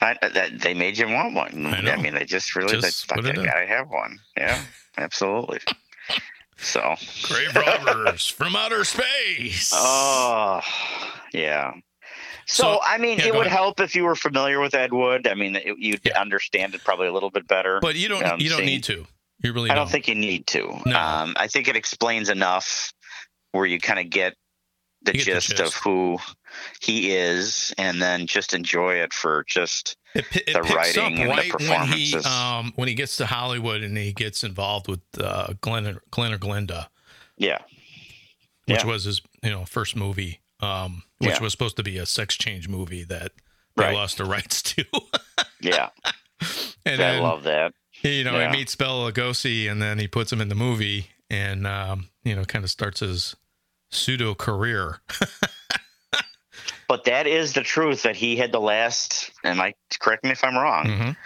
[0.01, 1.67] I, uh, that, they made you want one.
[1.67, 1.97] I know.
[1.97, 4.19] mean, they just really Just they, it I gotta have one.
[4.37, 4.63] Yeah,
[4.99, 5.61] absolutely.
[6.57, 9.73] So, Grave robbers from outer space.
[9.75, 10.61] oh,
[11.33, 11.73] yeah.
[12.47, 13.57] So, So- I mean, yeah, it would ahead.
[13.59, 15.27] help if you were familiar with Ed Wood.
[15.27, 16.21] I mean, it, you'd Yeah.
[16.21, 17.81] understand it probably a little bit better.
[17.81, 18.25] but you don't.
[18.25, 19.07] um, you don't need to.
[19.43, 19.85] You really I don't.
[19.87, 20.81] don't think you need to.
[20.87, 20.99] No.
[20.99, 22.93] Um, I think it explains enough
[23.53, 24.35] where you kind of get
[25.03, 26.19] the You get the gist of who
[26.81, 31.35] he is, and then just enjoy it for just it, it the writing and the
[31.35, 32.27] right when he performances.
[32.27, 36.33] um when he gets to Hollywood and he gets involved with uh, Glenn or, Glen
[36.33, 36.87] or Glenda,
[37.37, 37.59] yeah,
[38.67, 38.87] which Yeah.
[38.87, 41.41] was his you know first movie, um, which Yeah.
[41.43, 43.33] was supposed to be a sex change movie that
[43.77, 43.95] they Right.
[43.95, 44.85] lost the rights to.
[45.61, 45.91] yeah.
[46.87, 47.73] and I then, love that.
[48.03, 48.51] you know Yeah.
[48.51, 52.35] he meets Bela Lugosi and then he puts him in the movie and um, you
[52.37, 53.35] know kind of starts his
[53.91, 55.01] pseudo career.
[56.87, 60.45] But that is the truth that he had the last, and I correct me if
[60.45, 61.17] I'm wrong, Mhm.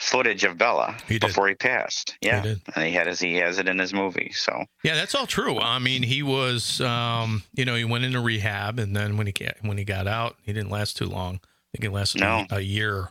[0.00, 2.16] Footage of Bela He before he passed.
[2.22, 2.62] Yeah, did.
[2.74, 4.32] and he had his he has it in his movie.
[4.34, 5.58] So Yeah, that's all true.
[5.58, 9.32] I mean, he was, um, you know, he went into rehab, and then when he
[9.34, 11.34] got, when he got out, he didn't last too long.
[11.36, 12.46] I think he lasted No.
[12.50, 13.10] a, a year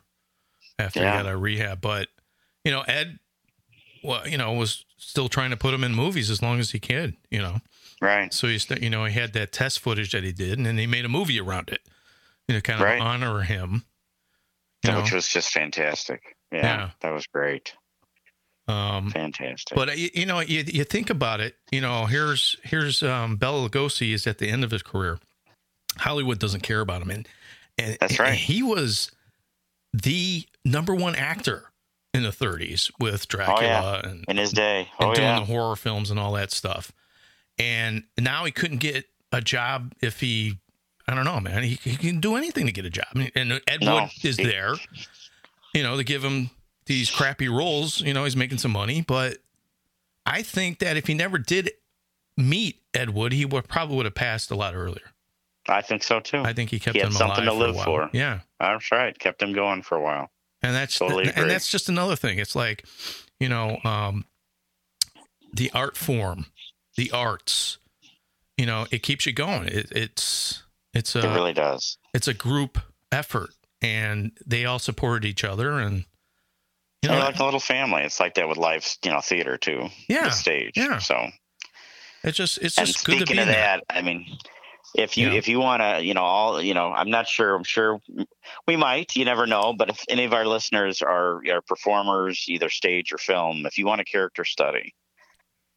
[0.79, 1.11] after Yeah.
[1.11, 1.79] he got out of rehab.
[1.79, 2.07] But
[2.65, 3.19] you know, Ed,
[4.03, 6.79] well, you know, was still trying to put him in movies as long as he
[6.79, 7.15] could.
[7.29, 7.59] You know,
[8.01, 10.77] right, so he's, you know, he had that test footage that he did, and then
[10.79, 11.81] he made a movie around it.
[12.47, 12.99] You know, kind of Right.
[12.99, 13.85] honor him.
[14.83, 16.35] You know, which was just fantastic.
[16.51, 16.89] Yeah, Yeah.
[17.01, 17.73] that was great,
[18.67, 19.75] um, fantastic.
[19.75, 21.55] But uh, you, you know, you, you think about it.
[21.71, 25.19] You know, here's here's um, Bela Lugosi is at the end of his career.
[25.97, 27.27] Hollywood doesn't care about him, and
[27.77, 28.33] and That's and right.
[28.35, 29.11] he was
[29.93, 31.65] the number one actor
[32.13, 35.75] in the 30s with Dracula and, in his day, and oh doing yeah, the horror
[35.75, 36.91] films and all that stuff.
[37.57, 40.57] And now he couldn't get a job if he,
[41.07, 41.61] I don't know, man.
[41.63, 43.07] He, he can do anything to get a job.
[43.35, 43.95] And Ed No.
[43.95, 44.75] Wood is He- there,
[45.73, 46.49] you know, to give him
[46.85, 48.01] these crappy roles.
[48.01, 49.37] You know, he's making some money, but
[50.25, 51.71] I think that if he never did
[52.37, 55.11] meet Ed Wood, he would probably would have passed a lot earlier.
[55.67, 56.39] I think so too.
[56.39, 57.85] I think he kept He him something alive to for live while.
[57.85, 58.09] for.
[58.13, 58.39] Yeah.
[58.59, 59.17] That's right.
[59.17, 60.31] Kept him going for a while.
[60.63, 61.41] and that's Totally agree.
[61.41, 62.85] and that's just another thing it's like
[63.39, 64.25] you know um
[65.53, 66.47] the art form
[66.97, 67.77] the arts
[68.57, 71.97] you know it keeps you going it, it's it's a it really does.
[72.13, 72.77] it's a group
[73.11, 76.05] effort and they all supported each other and
[77.01, 78.03] you know They're like a little family.
[78.03, 79.87] It's like that with live, you know, theater too.
[80.09, 80.73] Yeah, the stage.
[80.75, 80.97] yeah.
[80.99, 81.27] So,
[82.23, 83.61] it's just it's and just good to speaking be of in there.
[83.79, 84.25] that, I mean,
[84.95, 85.33] if you Yeah.
[85.37, 87.55] if you want to, you know, all you know, I'm not sure.
[87.55, 88.01] I'm sure
[88.67, 89.15] we might.
[89.15, 89.73] You never know.
[89.73, 93.85] But if any of our listeners are are performers, either stage or film, if you
[93.85, 94.93] want a character study,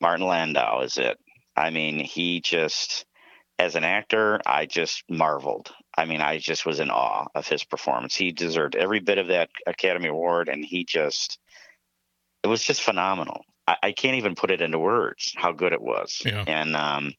[0.01, 1.17] Martin Landau is it.
[1.57, 3.05] I mean, he just
[3.59, 5.71] as an actor, I just marveled.
[5.97, 8.15] I mean, I just was in awe of his performance.
[8.15, 11.39] He deserved every bit of that Academy Award, and he just
[12.43, 13.45] it was just phenomenal.
[13.67, 16.23] I, I can't even put it into words how good it was.
[16.25, 16.45] Yeah.
[16.47, 17.13] And um,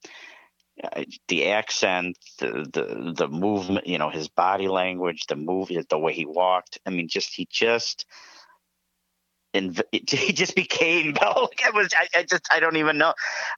[1.28, 6.14] the accent, the the the movement, you know, his body language, the movie, the way
[6.14, 6.80] he walked.
[6.86, 8.06] I mean, just he just.
[9.54, 11.90] And he just became oh, like I was.
[11.96, 12.48] I, I just.
[12.52, 13.14] I don't even know.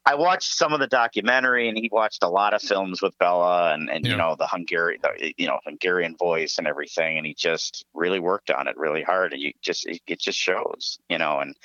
[0.06, 3.74] I watched some of the documentary, and he watched a lot of films with Bela,
[3.74, 4.12] and and Yeah.
[4.12, 8.20] you know the Hungary, the you know Hungarian voice and everything, and he just really
[8.20, 11.40] worked on it really hard, and you just it, it just shows, you know.
[11.40, 11.56] And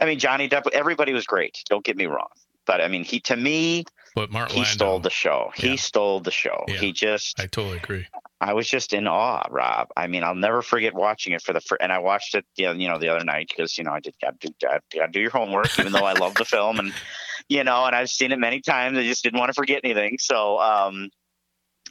[0.00, 1.62] I mean, Johnny Depp, everybody was great.
[1.68, 2.28] Don't get me wrong,
[2.66, 5.52] but I mean, he to me, but Mark he Landau, stole the show.
[5.56, 5.70] Yeah.
[5.70, 6.64] He stole the show.
[6.68, 6.76] Yeah.
[6.76, 8.06] He just, I totally agree
[8.44, 9.88] I was just in awe, Rob.
[9.96, 12.66] I mean, I'll never forget watching it for the first, and I watched it, you
[12.66, 15.12] know, you know, the other night because you know I did got to do, got
[15.12, 16.92] do your homework, even though I love the film, and
[17.48, 18.98] you know, and I've seen it many times.
[18.98, 21.08] I just didn't want to forget anything, so um,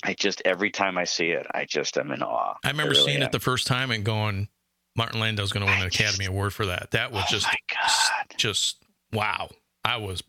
[0.04, 2.56] I just every time I see it, I just am in awe.
[2.64, 3.24] I remember really seeing am.
[3.24, 4.48] it the first time and going
[4.96, 7.58] Martin Landau's going to win an Academy Award for that that was Oh just my
[7.74, 8.38] God.
[8.38, 8.78] just
[9.12, 9.50] wow
[9.84, 10.22] I was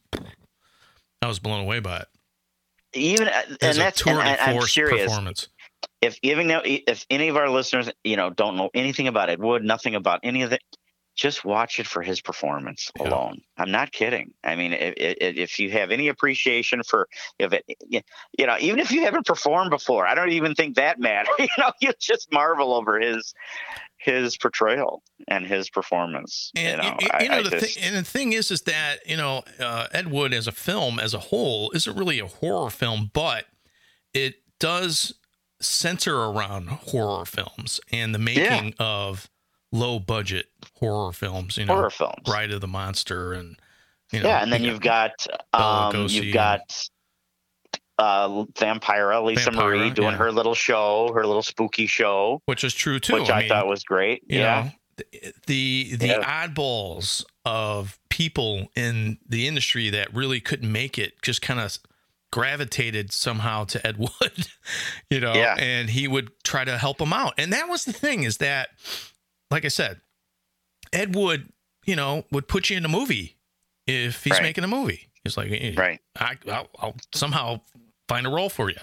[1.20, 2.08] I was blown away by it
[2.94, 5.04] Even uh, was and a that's tour and I, I'm force curious.
[5.04, 5.48] performance
[6.04, 9.40] if even though if any of our listeners you know don't know anything about Ed
[9.40, 10.62] Wood, nothing about any of it,
[11.14, 13.06] just watch it for his performance Yeah.
[13.06, 13.40] alone.
[13.56, 14.34] I'm not kidding.
[14.42, 18.80] I mean, if, if if you have any appreciation for if it, you know, even
[18.80, 21.34] if you haven't performed before, I don't even think that matters.
[21.38, 23.34] you know, you just marvel over his
[23.96, 26.52] his portrayal and his performance.
[26.54, 28.62] And you know, you, I, you know the just, thing, and the thing is, is
[28.62, 32.26] that you know uh, Ed Wood as a film as a whole isn't really a
[32.26, 33.46] horror film, but
[34.12, 35.14] it does
[35.60, 39.28] center around horror films and the making of
[39.72, 40.46] low budget
[40.78, 41.56] horror films.
[41.56, 42.22] You know, horror films.
[42.24, 43.56] Bride of the Monster, and
[44.12, 46.88] you know, yeah, and then you you've got um, you've got
[47.98, 50.16] uh, Vampira, Lisa Vampira, Marie doing yeah.
[50.16, 53.14] her little show, her little spooky show, which is true too.
[53.14, 54.22] which I, mean, thought was great.
[54.28, 56.46] Yeah, know the the, the Yeah.
[56.46, 61.78] oddballs of people in the industry that really couldn't make it just kind of
[62.34, 64.48] gravitated somehow to Ed Wood,
[65.08, 65.54] you know, Yeah.
[65.56, 67.34] and he would try to help him out.
[67.38, 68.70] And that was the thing is that,
[69.52, 70.00] like I said,
[70.92, 71.48] Ed Wood,
[71.86, 73.36] you know, would put you in a movie
[73.86, 74.42] if he's Right.
[74.42, 75.10] making a movie.
[75.22, 77.60] He's like, hey, right, I, I'll, I'll somehow
[78.08, 78.80] find a role for you.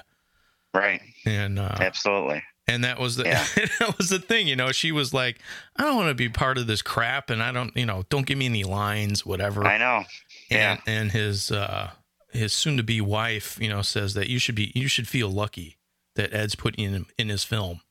[0.73, 2.41] right, And uh, absolutely.
[2.69, 3.45] and that was the Yeah.
[3.79, 4.71] that was the thing, you know.
[4.71, 5.39] She was like,
[5.75, 8.25] "I don't want to be part of this crap, and I don't, you know, don't
[8.25, 10.05] give me any lines, whatever." I know.
[10.49, 11.91] Yeah, And and his uh,
[12.31, 15.29] his soon to be wife, you know, says that you should be you should feel
[15.29, 15.77] lucky
[16.15, 17.81] that Ed's putting in in his film.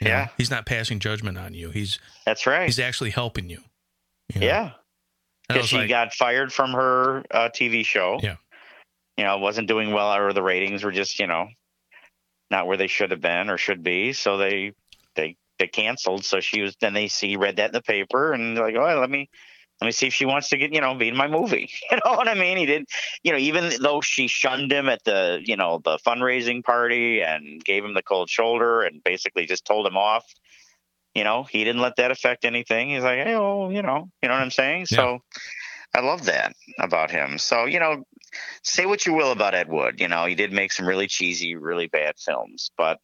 [0.00, 0.28] You know, Yeah.
[0.36, 1.70] he's not passing judgment on you.
[1.70, 2.66] He's that's right.
[2.66, 3.62] he's actually helping you.
[4.34, 4.46] you know?
[4.46, 4.70] Yeah,
[5.48, 8.20] because she like, got fired from her uh, TV show.
[8.22, 8.36] Yeah.
[9.16, 11.48] you know, wasn't doing well, or the ratings were just, you know,
[12.50, 14.12] not where they should have been or should be.
[14.12, 14.72] So they
[15.16, 16.24] they they canceled.
[16.24, 16.76] So she was.
[16.80, 19.28] Then they see read that in the paper and like, oh, let me
[19.80, 21.70] let me see if she wants to get you know be in my movie.
[21.90, 22.56] You know what I mean?
[22.56, 22.86] He did.
[23.22, 27.64] You know, even though she shunned him at the you know the fundraising party and
[27.64, 30.24] gave him the cold shoulder and basically just told him off.
[31.14, 32.90] You know, he didn't let that affect anything.
[32.90, 34.86] He's like, hey, oh, you know, you know what I'm saying?
[34.86, 35.20] So
[35.94, 37.38] I love that about him.
[37.38, 38.04] So, you know,
[38.62, 40.00] say what you will about Ed Wood.
[40.00, 42.98] You know, he did make some really cheesy, really bad films, but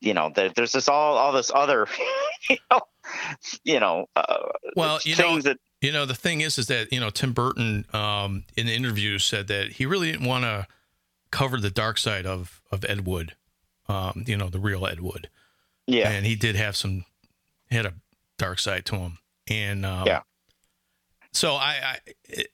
[0.00, 1.86] you know, there, there's this all all this other,
[2.50, 2.80] you know,
[3.64, 4.38] you know, uh,
[4.76, 7.32] well, you know, things that You know, the thing is, is that you know Tim
[7.32, 10.66] Burton um, in the interview said that he really didn't want to
[11.30, 13.34] cover the dark side of of Ed Wood,
[13.88, 15.28] um, you know, the real Ed Wood,
[15.86, 17.04] yeah, and he did have some
[17.70, 17.94] he had a
[18.38, 20.22] dark side to him, and um, Yeah.
[21.32, 21.98] So I, I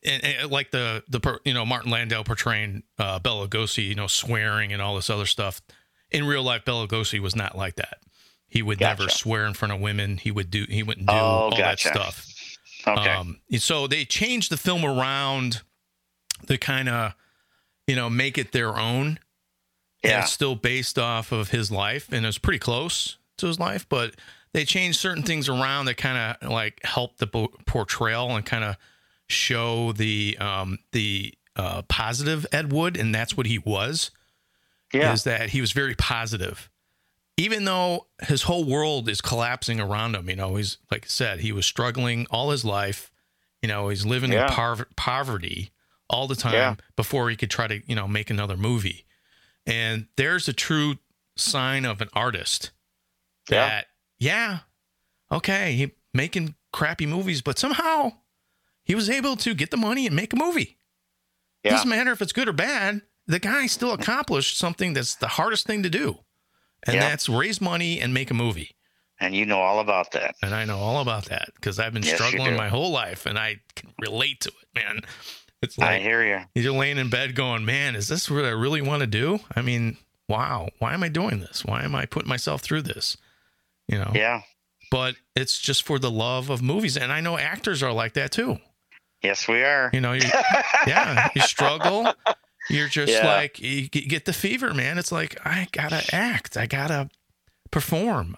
[0.04, 3.94] and, and like the the per- you know Martin Landau portraying uh, Bela Lugosi, you
[3.94, 5.62] know, swearing and all this other stuff.
[6.14, 7.98] In real life, Bela Lugosi was not like that.
[8.48, 10.16] He would never swear in front of women.
[10.18, 10.64] He would do.
[10.68, 11.88] He wouldn't do Oh, all gotcha.
[11.88, 12.27] that stuff.
[12.87, 15.62] okay, Um, so they changed the film around
[16.46, 17.14] to kind of,
[17.87, 19.18] you know, make it their own.
[20.05, 23.87] Yeah, it's still based off of his life, and it's pretty close to his life,
[23.88, 24.14] but
[24.53, 28.62] they changed certain things around that kind of like help the po- portrayal and kind
[28.64, 28.77] of
[29.29, 34.11] show the um, the uh, positive Ed Wood, and that's what he was
[34.94, 36.70] yeah, is that he was very positive.
[37.37, 41.40] Even though his whole world is collapsing around him, you know, he's like I said,
[41.40, 43.11] he was struggling all his life.
[43.62, 44.46] You know, he's living Yeah.
[44.46, 45.70] in par- poverty
[46.09, 46.74] all the time Yeah.
[46.96, 49.04] before he could try to, you know, make another movie.
[49.66, 50.98] And there's a true
[51.37, 52.70] sign of an artist
[53.50, 53.66] Yeah.
[53.66, 53.87] that,
[54.18, 54.59] yeah,
[55.33, 58.12] okay, he making crappy movies, but somehow
[58.85, 60.76] he was able to get the money and make a movie.
[61.64, 63.02] yeah, Doesn't matter if it's good or bad.
[63.26, 66.18] The guy still accomplished something that's the hardest thing to do,
[66.82, 67.08] and Yeah.
[67.08, 68.70] that's raise money and make a movie.
[69.20, 70.34] and you know all about that.
[70.42, 73.38] And I know all about that because I've been Yes, struggling my whole life, and
[73.38, 75.00] I can relate to it, man.
[75.62, 76.40] It's like I hear you.
[76.60, 79.62] you're laying in bed going, "Man, is this what I really want to do?" I
[79.62, 79.96] mean,
[80.28, 81.64] wow, why am I doing this?
[81.64, 83.16] Why am I putting myself through this?
[83.88, 84.42] You know, Yeah,
[84.90, 88.32] but it's just for the love of movies, and I know actors are like that
[88.32, 88.58] too.
[89.22, 89.90] yes, we are.
[89.94, 90.28] You know, you,
[90.87, 92.12] yeah, you struggle.
[92.70, 93.27] You're just Yeah.
[93.27, 94.98] like you get the fever, man.
[94.98, 97.11] It's like I gotta act, I gotta
[97.70, 98.37] perform,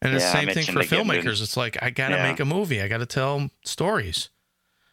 [0.00, 1.42] and it's the same thing for filmmakers.
[1.42, 2.30] It's like I gotta Yeah.
[2.30, 4.30] make a movie, I gotta tell stories,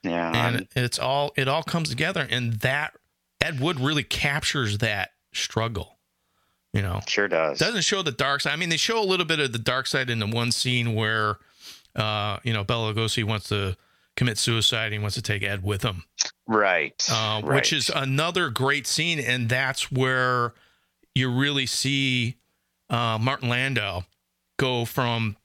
[0.03, 2.93] Yeah, and I'm- it's all it all comes together, and that
[3.41, 5.97] Ed Wood really captures that struggle.
[6.73, 7.57] You know, sure does.
[7.59, 8.51] doesn't show the dark side.
[8.53, 10.93] I mean, they show a little bit of the dark side in the one scene
[10.93, 11.37] where,
[11.95, 13.77] uh, you know, Bela Lugosi wants to
[14.17, 14.91] commit suicide.
[14.91, 16.03] He wants to take Ed with him
[16.47, 17.55] right, uh, right.
[17.55, 20.53] which is another great scene, and that's where
[21.15, 22.35] you really see
[22.89, 24.01] uh, Martin Landau
[24.57, 25.37] go from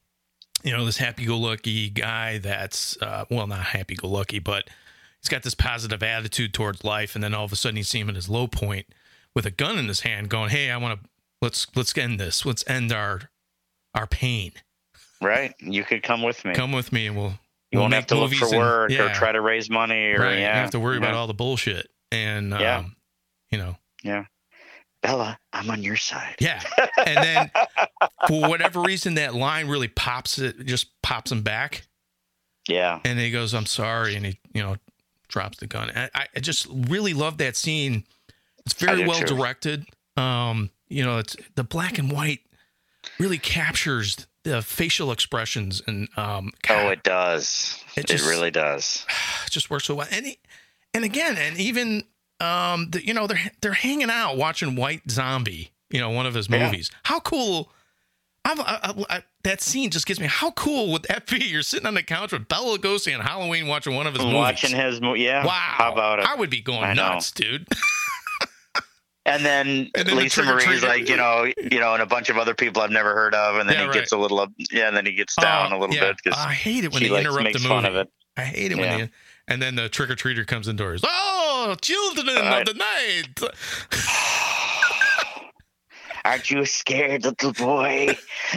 [0.65, 4.69] you know this happy-go-lucky guy that's uh, well not happy-go-lucky, but
[5.21, 8.01] he's got this positive attitude towards life, and then all of a sudden you see
[8.01, 8.87] him at his low point
[9.35, 11.09] with a gun in his hand, going, "Hey, I want to
[11.41, 12.45] let's let's end this.
[12.45, 13.31] Let's end our
[13.95, 14.53] our pain."
[15.23, 15.55] right.
[15.61, 16.55] You could come with me.
[16.55, 17.35] Come with me, and we'll.
[17.73, 19.71] You we'll won't make have to look for movies and- work or try to raise
[19.71, 20.39] money or right.
[20.39, 20.55] yeah.
[20.57, 22.85] you have to worry about all the bullshit, and um, Yeah.
[23.51, 24.25] you know, yeah
[25.03, 26.37] Bela, I'm on your side.
[26.39, 26.63] yeah.
[27.05, 27.51] And then
[28.29, 31.87] for whatever reason, that line really pops it, just pops him back,
[32.69, 33.01] Yeah.
[33.05, 34.77] and he goes, "I'm sorry," and he, you know,
[35.29, 35.91] drops the gun.
[35.97, 38.05] I, I- I just really love that scene.
[38.65, 39.35] It's very well too.
[39.35, 39.87] directed.
[40.17, 42.41] Um, you know, it's the black and white
[43.19, 47.83] really captures the facial expressions and um, Oh, it does.
[47.97, 49.07] It It, just- really does.
[49.47, 50.09] it just works so well.
[50.11, 50.39] And he,
[50.95, 52.05] and again, and even
[52.41, 55.71] um, the, you know, they're they're hanging out watching White Zombie.
[55.91, 56.65] You know, one of his Yeah.
[56.65, 56.91] movies.
[57.05, 57.71] How cool!
[58.45, 60.27] I've, I, I, that scene just gets me.
[60.27, 61.45] How cool would that be?
[61.45, 64.35] You're sitting on the couch with Bela Lugosi on Halloween watching one of his movies.
[64.39, 65.45] Watching his mo- yeah.
[65.47, 66.27] wow, How about it?
[66.27, 67.69] I would be going nuts, dude.
[69.25, 72.29] And then, And then Lisa or Marie's like, you know, you know, and a bunch
[72.29, 73.95] of other people I've never heard of, and then Yeah, he right.
[73.95, 76.07] gets a little up, yeah, and then he gets down Oh, a little yeah.
[76.07, 77.83] bit because I hate it when they like interrupt makes the movie.
[77.83, 78.11] fun of it.
[78.37, 78.97] I hate it when Yeah.
[79.07, 79.11] they.
[79.49, 81.03] And then the trick or treater comes indoors.
[81.05, 82.67] Oh, children Right.
[82.67, 83.41] of the night.
[86.25, 88.17] Aren't you scared, little boy?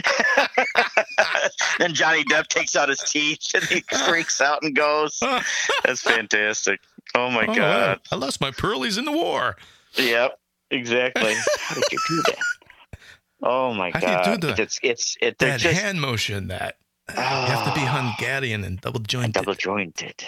[1.78, 5.18] then Johnny Depp takes out his teeth and he freaks out and goes.
[5.84, 6.78] That's fantastic.
[7.16, 8.00] Oh my Oh, god.
[8.12, 9.56] I lost my pearlies in the war.
[9.94, 10.38] Yep.
[10.70, 11.34] Exactly.
[11.58, 12.98] How did you do that?
[13.42, 14.40] Oh my How do you god.
[14.40, 14.58] do that?
[14.58, 16.76] It's it's it, That just hand motion, that
[17.08, 18.14] you have to be Ah.
[18.18, 19.32] Hungarian and double jointed.
[19.34, 20.24] double jointed.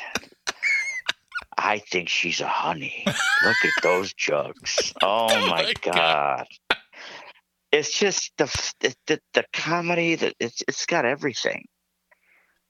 [1.56, 3.02] I think she's a honey.
[3.06, 4.92] Look at those jugs.
[5.02, 5.94] Oh, Oh my my god.
[5.94, 6.46] God.
[7.72, 8.44] It's just the
[8.80, 11.66] the the, the comedy that it's it's got everything.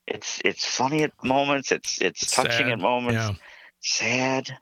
[0.07, 1.71] It's it's funny at moments.
[1.71, 2.73] It's it's touching Sad.
[2.73, 3.14] at moments.
[3.29, 3.35] Yeah.
[3.81, 4.59] Sad.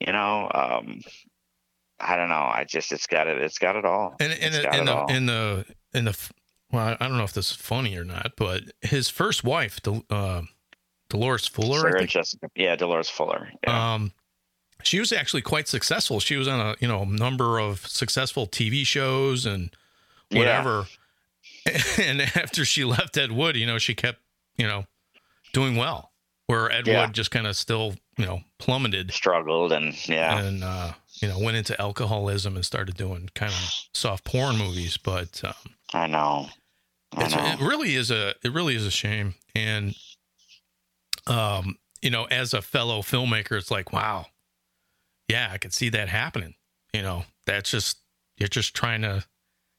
[0.00, 0.50] You know.
[0.52, 1.00] Um.
[2.00, 2.34] I don't know.
[2.52, 3.38] I just it's got it.
[3.42, 4.16] It's got it all.
[4.20, 5.10] And in, It's the, got in it the all.
[5.10, 6.18] in the in the
[6.72, 10.04] well, I don't know if this is funny or not, but his first wife, Del,
[10.08, 10.42] uh,
[11.08, 12.48] Dolores Fuller, Sarah Jessica.
[12.54, 13.50] Yeah, Dolores Fuller.
[13.66, 13.94] Yeah.
[13.94, 14.12] um,
[14.84, 16.20] she was actually quite successful.
[16.20, 19.70] She was on a you know number of successful TV shows and
[20.30, 20.38] Yeah.
[20.38, 20.86] whatever.
[21.98, 24.20] And after she left Ed Wood, you know, she kept
[24.56, 24.84] you know
[25.52, 26.12] doing well,
[26.46, 27.04] where Ed Yeah.
[27.06, 30.38] Wood just kind of still you know plummeted Struggled and yeah.
[30.38, 34.96] and uh, you know went into alcoholism and started doing kind of soft porn movies,
[34.96, 35.42] but.
[35.44, 35.54] Um,
[35.92, 36.48] I know.
[37.12, 37.44] I know.
[37.44, 39.94] it really is a it really is a shame, and
[41.26, 44.26] um, you know, as a fellow filmmaker, it's like, wow,
[45.28, 46.54] yeah, I could see that happening.
[46.92, 47.98] You know, that's just
[48.38, 49.24] you're just trying to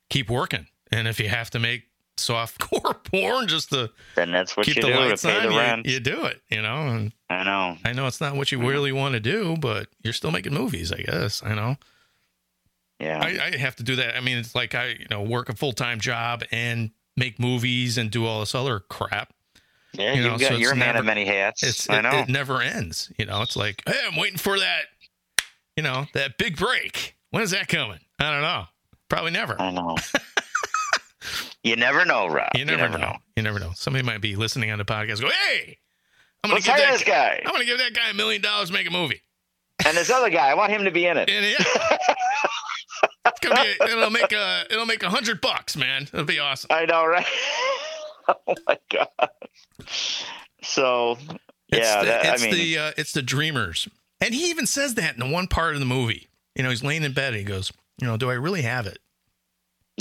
[0.09, 1.83] keep working, and if you have to make
[2.27, 5.43] softcore porn just to then that's what keep you the do to lights pay on,
[5.47, 5.85] the you, rent.
[5.85, 6.41] you do it.
[6.49, 7.77] You know, and I know.
[7.85, 8.67] I know it's not what you Mhm.
[8.69, 11.41] really want to do, but you're still making movies, I guess.
[11.43, 11.77] I know.
[12.99, 13.19] Yeah.
[13.21, 14.15] I, I have to do that.
[14.15, 17.97] I mean, it's like I, you know, work a full time job and make movies
[17.97, 19.33] and do all this other crap.
[19.93, 21.63] yeah, you know, got, so you're a man never- of many hats.
[21.63, 22.11] It's I it, know.
[22.19, 23.11] it never ends.
[23.17, 24.83] You know, it's like, hey, I'm waiting for that.
[25.75, 27.15] You know, that big break.
[27.31, 27.99] When is that coming?
[28.19, 28.65] I don't know.
[29.09, 29.59] Probably never.
[29.59, 29.97] I know.
[31.63, 32.49] you never know, Rob.
[32.55, 33.17] You never, know.
[33.35, 33.71] You never know.
[33.75, 35.21] Somebody might be listening on the podcast.
[35.21, 35.77] Go, hey,
[36.43, 37.41] I'm gonna Let's give that this guy.
[37.45, 39.21] I'm gonna give that guy a million dollars to make a movie.
[39.85, 41.29] And this other guy, I want him to be in it.
[41.29, 41.57] And yeah,
[43.41, 43.85] be.
[43.85, 44.65] It'll make a.
[44.69, 46.03] It'll make a hundred bucks, man.
[46.13, 46.69] It'll be awesome.
[46.71, 47.25] I know, right?
[48.27, 49.29] oh my god.
[50.63, 51.17] So
[51.69, 53.87] It's yeah, the, that, it's I mean, the uh, it's the dreamers,
[54.19, 56.29] and he even says that in the one part of the movie.
[56.55, 57.33] You know, he's laying in bed.
[57.33, 58.99] And he goes, you know, do I really have it?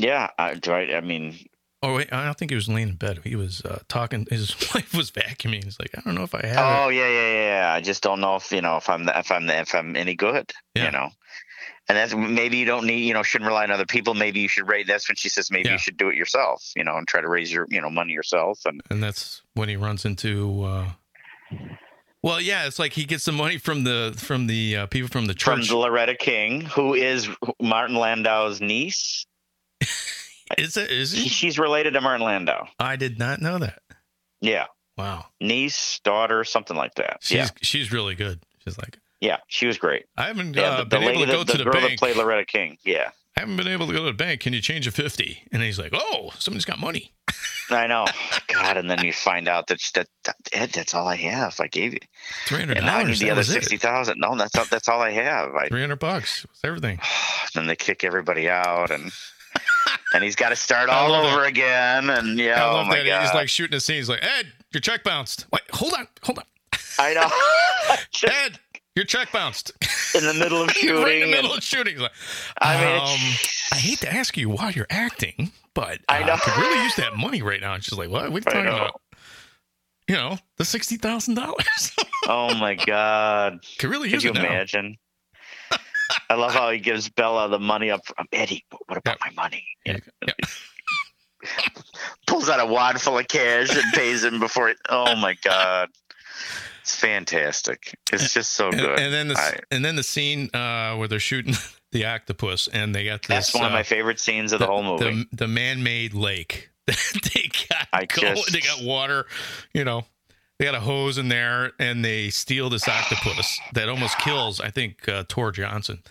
[0.00, 0.94] Yeah, I, right.
[0.94, 1.38] I mean,
[1.82, 3.20] Oh wait, I don't think he was laying in bed.
[3.24, 4.26] He was uh, talking.
[4.28, 5.64] His wife was vacuuming.
[5.64, 7.72] He's like, I don't know if I have oh yeah, yeah, yeah, yeah.
[7.72, 9.96] I just don't know if you know if I'm the, if I'm the, if I'm
[9.96, 10.52] any good.
[10.74, 10.86] Yeah.
[10.86, 11.08] You know.
[11.88, 14.14] And that's maybe you don't need, you know, shouldn't rely on other people.
[14.14, 14.86] Maybe you should raise.
[14.86, 15.72] That's when she says maybe Yeah.
[15.72, 18.12] you should do it yourself, you know, and try to raise your, you know, money
[18.12, 18.60] yourself.
[18.64, 18.80] And.
[18.90, 20.62] And that's when he runs into.
[20.62, 20.90] Uh,
[22.22, 25.26] well, yeah, it's like he gets the money from the from the uh, people from
[25.26, 25.78] the church from.
[25.78, 27.28] Loretta King, who is
[27.60, 29.26] Martin Landau's niece.
[30.58, 30.90] is it?
[30.90, 31.28] Is She- he?
[31.28, 32.66] She's related to Martin Landau.
[32.78, 33.80] I did not know that.
[34.40, 34.66] Yeah,
[34.96, 37.18] Wow, niece, daughter, something like that.
[37.20, 38.40] she's yeah, she's really good.
[38.64, 40.06] She's like, yeah, she was great.
[40.16, 41.80] I haven't uh, the, the been able lady, to go that, the to the girl
[41.80, 41.98] that bank.
[41.98, 42.78] played Loretta King.
[42.84, 44.40] Yeah, I haven't been able to go to the bank.
[44.40, 45.42] Can you change a fifty?
[45.52, 47.12] And he's like, Oh, somebody's got money.
[47.70, 48.06] I know.
[48.48, 51.60] God, and then you find out that that, that Ed, that's all I have.
[51.60, 52.00] I gave you,
[52.46, 53.80] Three hundred and now I need the other was sixty it.
[53.82, 54.18] thousand.
[54.20, 55.54] No, that's all, that's all I have.
[55.54, 56.44] I, Three hundred bucks.
[56.50, 56.98] It's everything.
[57.54, 59.12] then they kick everybody out, and
[60.14, 62.10] and he's got to start all over again.
[62.10, 63.06] And yeah, I oh my that.
[63.06, 63.96] god, He's like shooting a scene.
[63.96, 65.46] He's like, Ed, your check bounced.
[65.52, 66.44] Wait, hold on, hold on.
[66.98, 67.96] I know.
[68.12, 68.58] Just Ed,
[68.96, 69.72] your check bounced.
[70.14, 71.02] in the middle of shooting.
[71.02, 71.98] right in the and- middle of shooting.
[71.98, 72.12] Like,
[72.60, 73.34] I mean, um,
[73.72, 76.36] I hate to ask you why you're acting, but I uh, know.
[76.40, 77.74] could really use that money right now.
[77.74, 78.30] And she's like, what?
[78.30, 79.00] What are you talking about?
[80.08, 81.92] You know, the sixty thousand dollars.
[82.26, 83.60] Oh my god.
[83.78, 84.40] could really Could use you it now.
[84.46, 84.96] imagine?
[86.28, 88.28] I love how he gives Bela the money up front.
[88.32, 89.30] Eddie, what about Yeah.
[89.30, 89.64] my money?
[89.84, 89.98] Yeah.
[92.26, 94.68] Pulls out a wad full of cash and pays him before.
[94.68, 95.88] It, oh my god,
[96.82, 97.94] it's fantastic.
[98.12, 98.98] It's just so good.
[99.00, 101.54] and then the I- and then the scene uh, where they're shooting
[101.92, 103.28] the octopus, and they got this.
[103.28, 105.26] that's one of uh, my favorite scenes of the, whole movie.
[105.32, 106.70] The, the man-made lake.
[106.86, 109.26] they got I going, just- they got water,
[109.72, 110.04] you know.
[110.60, 114.68] They got a hose in there, and they steal this octopus that almost kills, I
[114.68, 116.02] think, uh, Tor Johnson.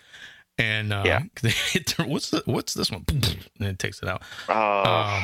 [0.58, 1.22] And uh, Yeah.
[1.42, 3.04] they hit their- what's the what's this one?
[3.60, 4.22] And it takes it out.
[4.48, 5.22] oh, Um,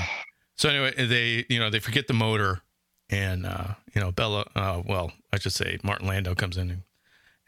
[0.55, 2.61] so anyway, they you know they forget the motor,
[3.11, 4.45] and uh, you know Bela.
[4.55, 6.83] Uh, well, I should say Martin Landau comes in, and,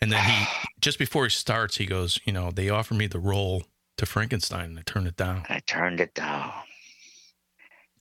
[0.01, 0.47] and then he
[0.81, 3.63] just before he starts, he goes, you know, they offered me the role
[3.99, 5.45] to Frankenstein, and I turned it down.
[5.49, 6.51] I turned it down.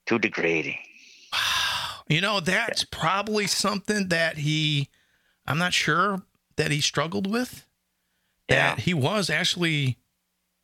[0.07, 0.79] Too degrading.
[2.09, 4.89] You know, that's probably something that he,
[5.45, 6.21] I'm not sure
[6.55, 7.65] that he struggled with.
[8.49, 8.75] Yeah.
[8.75, 9.97] That he was actually,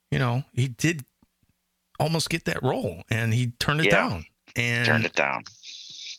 [0.09, 1.03] you know, he did
[1.99, 3.91] almost get that role, and he turned it Yeah.
[4.09, 4.25] down,
[4.55, 5.43] and Turned it down.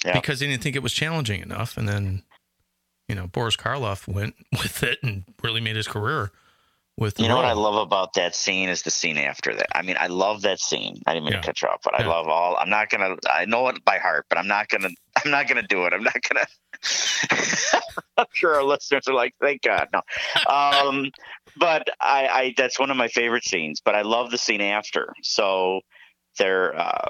[0.05, 0.12] Yeah.
[0.12, 1.77] because he didn't think it was challenging enough.
[1.79, 2.22] And then,
[3.09, 6.31] you know, Boris Karloff went with it and really made his career
[6.97, 9.76] with You know what I love about that scene is the scene after that.
[9.76, 11.03] I mean, I love that scene.
[11.07, 11.40] I didn't mean Yeah.
[11.40, 12.57] to cut you off, but I love all.
[12.57, 13.16] I'm not gonna.
[13.28, 14.90] I know it by heart, but I'm not gonna.
[15.24, 15.92] I'm not gonna do it.
[15.92, 16.47] I'm not gonna.
[18.16, 20.01] I'm sure our listeners are like, "Thank God, no."
[20.53, 21.11] Um,
[21.57, 23.80] but I, I, that's one of my favorite scenes.
[23.84, 25.12] But I love the scene after.
[25.22, 25.80] So
[26.38, 26.76] they're.
[26.78, 27.09] Uh,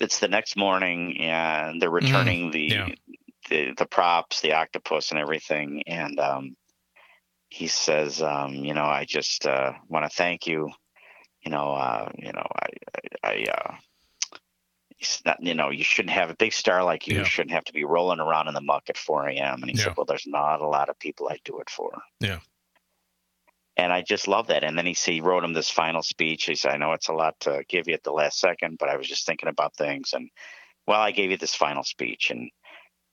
[0.00, 2.88] it's the next morning, and they're returning the, Mm-hmm.
[2.88, 2.94] yeah.
[3.50, 6.56] the the props, the octopus, and everything, and um,
[7.50, 10.70] he says, um, you know, I just uh, want to thank you.
[11.42, 12.68] You know, uh, you know, I,
[13.24, 13.74] I, I uh,
[15.24, 17.24] not, you know, you shouldn't have a big star like you Yeah.
[17.24, 19.62] shouldn't have to be rolling around in the muck at 4 a.m.
[19.62, 19.84] And he Yeah.
[19.84, 22.00] said, well, there's not a lot of people I do it for.
[22.20, 22.38] Yeah.
[23.76, 24.62] And I just love that.
[24.62, 26.44] And then he, he wrote him this final speech.
[26.44, 28.90] He said, I know it's a lot to give you at the last second, but
[28.90, 30.12] I was just thinking about things.
[30.12, 30.30] And
[30.86, 32.30] well, I gave you this final speech.
[32.30, 32.50] And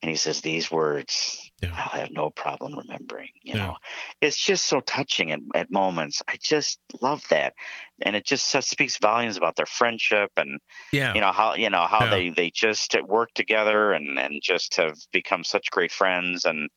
[0.02, 1.70] and he says these words Yeah.
[1.74, 3.30] I'll have no problem remembering.
[3.42, 3.66] You Yeah.
[3.68, 3.78] know,
[4.22, 6.22] it's just so touching at, at moments.
[6.28, 7.54] I just love that,
[8.02, 10.60] and it just so- speaks volumes about their friendship and
[10.92, 11.14] Yeah.
[11.16, 12.10] you know how you know how Yeah.
[12.12, 16.46] they they just work together and and just have become such great friends.
[16.46, 16.70] And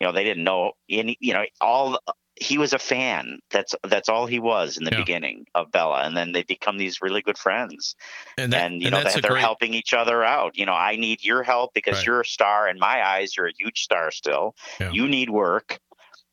[0.00, 1.16] you know, they didn't know any.
[1.18, 1.98] You know, all
[2.40, 3.38] he was a fan.
[3.50, 4.98] That's that's all he was in the Yeah.
[4.98, 7.94] beginning of Bela, and then they become these really good friends
[8.36, 10.64] and, that, and you and know they, a they're great, helping each other out you
[10.66, 12.06] know i need your help because Right.
[12.06, 14.92] you're a star in my eyes you're a huge star still Yeah.
[14.92, 15.78] you need work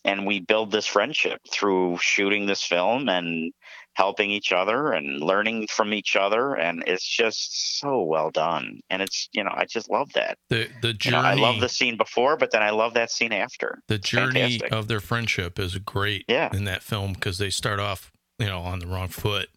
[0.03, 3.51] and we build this friendship through shooting this film and
[3.95, 9.01] helping each other and learning from each other and it's just so well done and
[9.01, 11.15] it's you know i just love that the the you journey.
[11.17, 14.09] know i love the scene before but then i love that scene after the It's
[14.09, 14.71] journey fantastic.
[14.73, 16.25] of their friendship is great.
[16.27, 16.49] Yeah.
[16.53, 19.47] In that film because they start off, you know, on the wrong foot.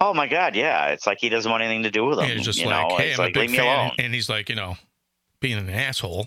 [0.00, 2.44] oh my god yeah it's like he doesn't want anything to do with them it's
[2.44, 4.12] just you like, know hey, it's I'm like a leave big me fan, alone and
[4.14, 4.76] he's like, you know,
[5.40, 6.26] being an asshole.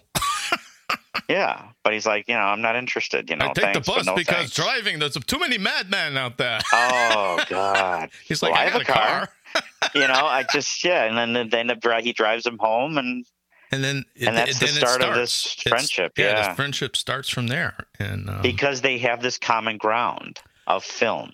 [1.30, 3.92] Yeah but he's like you know i'm not interested you know I take thanks, the
[3.94, 4.56] bus no because thanks.
[4.56, 5.00] driving.
[5.00, 6.60] There's too many madmen out there.
[6.74, 8.10] Oh God!
[8.26, 9.30] He's like, Well, I, I have a car.
[9.54, 9.64] car.
[9.96, 13.26] you know, I just yeah, and then they end up he drives him home, and
[13.72, 16.50] And then, it, And that's the then start of this It's- friendship, Yeah, yeah.
[16.50, 17.76] the friendship starts from there.
[18.00, 21.32] And um, because they have this common ground of film.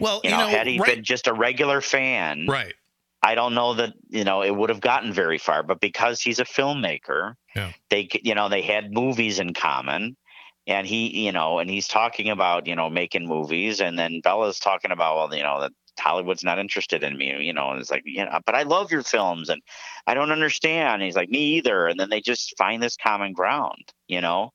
[0.00, 2.74] well, You, know, had he right, been just a regular fan, right,
[3.22, 5.62] I don't know that you know it would have gotten very far.
[5.62, 7.72] But because he's a filmmaker, Yeah.
[7.90, 10.16] they you know they had movies in common.
[10.64, 14.60] And he, you know, and he's talking about, you know, making movies, and then Bela's
[14.60, 17.90] talking about, well, you know, that Hollywood's not interested in me, you know, and it's
[17.90, 19.60] like, you know, but I love your films, and
[20.06, 20.94] I don't understand.
[20.94, 21.88] And he's like, me either.
[21.88, 24.52] And then they just find this common ground, you know.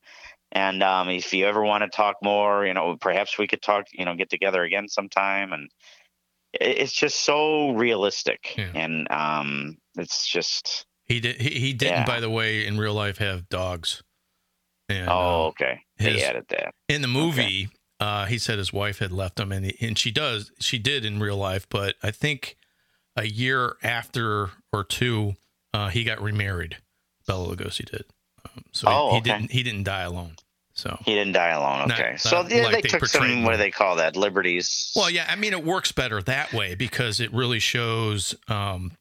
[0.53, 3.87] And um, if you ever want to talk more, you know, perhaps we could talk,
[3.91, 5.51] you know, get together again sometime.
[5.51, 5.69] And
[6.53, 8.71] it's just so realistic, Yeah.
[8.73, 11.41] and um, it's just, he did.
[11.41, 12.05] He, he didn't, Yeah.
[12.05, 14.03] by the way, in real life have dogs.
[14.89, 15.13] And, oh,
[15.45, 16.73] uh, okay, his- they added that.
[16.87, 20.11] in the movie, uh, he said his wife had left him, and he, and she
[20.11, 22.55] does, she did in real life, but I think
[23.15, 25.35] a year after or two,
[25.73, 26.77] uh, he got remarried.
[27.25, 28.05] Bela Lugosi did,
[28.45, 29.31] um, so he- Oh, he, okay.
[29.31, 30.35] didn't he didn't die alone.
[30.73, 31.91] So He didn't die alone.
[31.91, 33.41] Okay, not so yeah, like they they took some.
[33.43, 34.15] What do they call that?
[34.15, 34.91] Liberties.
[34.95, 38.91] Well, yeah, I mean, it works better that way because it really shows, um,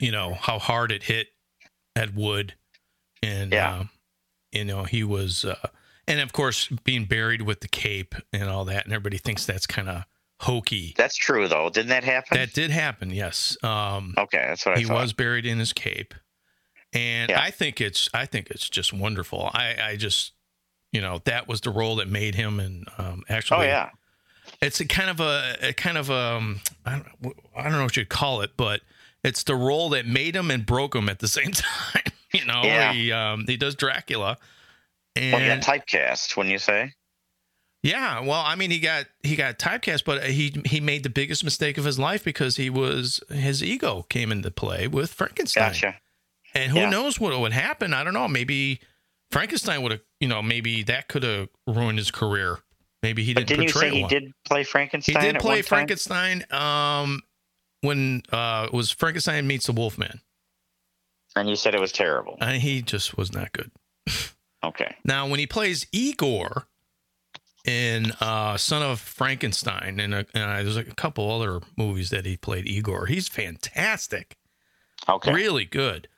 [0.00, 1.28] you know, how hard it hit
[1.94, 2.54] Ed Wood,
[3.22, 3.72] and Yeah.
[3.74, 3.84] uh,
[4.52, 5.68] you know, he was, uh,
[6.08, 9.66] and of course, being buried with the cape and all that, and everybody thinks that's
[9.66, 10.04] kind of
[10.40, 10.94] hokey.
[10.96, 11.68] That's true though.
[11.70, 12.36] Didn't that happen?
[12.38, 13.10] That did happen.
[13.10, 13.56] Yes.
[13.62, 14.94] Um, okay, that's what I he thought.
[15.02, 16.14] was buried in his cape,
[16.92, 17.40] and Yeah.
[17.40, 19.50] I think it's I think it's just wonderful.
[19.52, 20.32] I I just
[20.92, 23.90] you know that was the role that made him, and um, actually, Oh yeah.
[24.62, 26.92] it's a kind of a, a kind of um I
[27.22, 28.80] don't, I don't know what you'd call it, but
[29.24, 32.02] it's the role that made him and broke him at the same time.
[32.32, 32.92] you know, Yeah.
[32.92, 34.38] he um he does Dracula,
[35.16, 36.36] and Well, he got typecast.
[36.36, 36.92] Wouldn't you say?
[37.82, 41.42] yeah, well, I mean, he got he got typecast, but he he made the biggest
[41.44, 45.96] mistake of his life because he was his ego came into play with Frankenstein, Gotcha.
[46.54, 46.90] and who Yeah.
[46.90, 47.94] knows what would happen?
[47.94, 48.28] I don't know.
[48.28, 48.80] Maybe
[49.30, 52.58] Frankenstein would have, you know, maybe that could have ruined his career.
[53.02, 55.16] Maybe he didn't didn't you say he did play Frankenstein?
[55.16, 55.62] He did play?
[55.62, 56.44] Frankenstein.
[56.50, 57.22] Um,
[57.82, 60.20] when uh it was Frankenstein meets the Wolfman,
[61.36, 62.36] and you said it was terrible.
[62.40, 63.70] and he just was not good.
[64.62, 64.94] Okay.
[65.06, 66.66] Now, when he plays Igor
[67.64, 72.26] in uh, Son of Frankenstein, and, uh, and uh, there's a couple other movies that
[72.26, 74.36] he played Igor, he's fantastic,
[75.08, 75.32] Okay.
[75.32, 76.08] really good.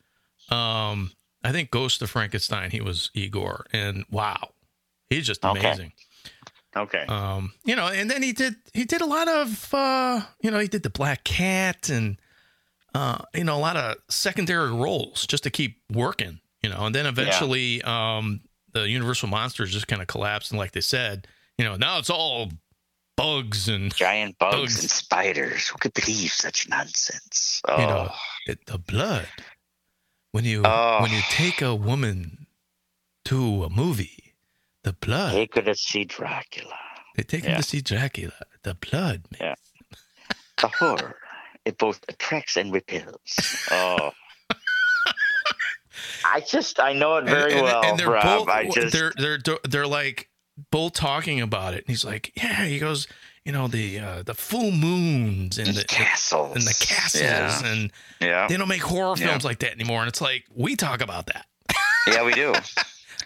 [0.51, 1.13] Um,
[1.45, 4.51] I think Ghost of Frankenstein, he was Igor, and wow,
[5.09, 5.71] he's just amazing.
[5.71, 5.95] Okay.
[7.09, 10.59] Um, you know, and then he did he did a lot of uh, you know,
[10.59, 12.19] he did the Black Cat and
[12.95, 16.95] uh, you know, a lot of secondary roles just to keep working, you know, and
[16.95, 18.41] then eventually um
[18.73, 21.27] the Universal Monsters just kind of collapsed and like they said,
[21.59, 22.49] you know, now it's all
[23.17, 24.81] bugs and Giant bugs, bugs.
[24.81, 25.69] and spiders.
[25.69, 27.61] Who could believe such nonsense?
[27.69, 28.11] Oh, you know
[28.47, 29.29] it, the blood.
[30.33, 31.03] When you Oh.
[31.03, 32.47] when you take a woman
[33.27, 34.22] to a movie,
[34.85, 36.75] the blood they could have seen Dracula.
[37.17, 37.57] they take him yeah.
[37.59, 38.33] to see Dracula.
[38.63, 39.41] The blood, man.
[39.41, 39.55] Yeah.
[40.61, 41.17] The horror.
[41.65, 43.67] It both attracts and repels.
[43.71, 44.11] Oh.
[46.25, 48.25] I just I know it very well, they're Rob.
[48.25, 50.29] both I just they're they're they're like
[50.71, 51.79] both talking about it.
[51.79, 52.65] And he's like, yeah.
[52.65, 53.07] He goes,
[53.45, 57.67] you know, the uh, the full moons and the castles and the castles, Yeah.
[57.67, 58.47] and yeah.
[58.49, 59.29] they don't make horror Yeah.
[59.29, 60.01] films like that anymore.
[60.01, 61.47] And it's like we talk about that.
[62.09, 62.53] yeah, we do.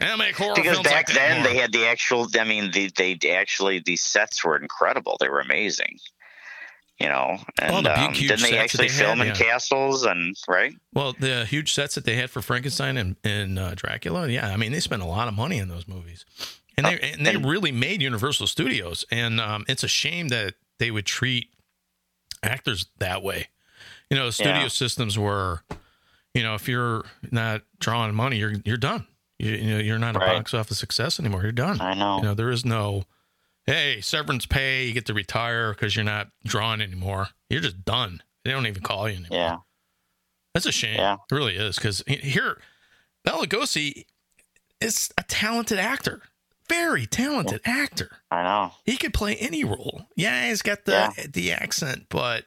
[0.01, 1.53] They don't make horror because films back like then anymore.
[1.53, 5.40] they had the actual i mean the, they actually these sets were incredible they were
[5.40, 5.99] amazing
[6.99, 9.26] you know and Oh, the big, um, huge didn't they that actually they film had,
[9.28, 9.40] in yeah.
[9.53, 13.74] castles and right well, the huge sets that they had for Frankenstein and, and uh,
[13.74, 16.24] Dracula, yeah, I mean, they spent a lot of money in those movies,
[16.78, 19.05] and they and they and- really made Universal Studios.
[19.11, 21.49] And um, it's a shame that they would treat
[22.42, 23.49] actors that way.
[24.11, 24.68] You know, studio Yeah.
[24.68, 25.61] systems were,
[26.32, 29.07] you know, if you're not drawing money, you're you're done.
[29.39, 30.37] You, you know, you're not a Right.
[30.37, 31.43] box office success anymore.
[31.43, 31.80] You're done.
[31.80, 33.05] i know You know, there is no,
[33.66, 34.87] hey, severance pay.
[34.87, 37.28] You get to retire because you're not drawing anymore.
[37.51, 38.22] You're just done.
[38.45, 39.39] They don't even call you anymore.
[39.39, 39.57] yeah
[40.55, 40.97] That's a shame.
[40.99, 41.16] Yeah.
[41.30, 41.76] It really is.
[41.76, 42.59] Because here,
[43.24, 44.05] Bela Lugosi
[44.80, 46.22] is a talented actor,
[46.68, 48.11] very talented actor.
[48.30, 50.07] i know He could play any role.
[50.16, 52.45] Yeah, he's got the the accent, but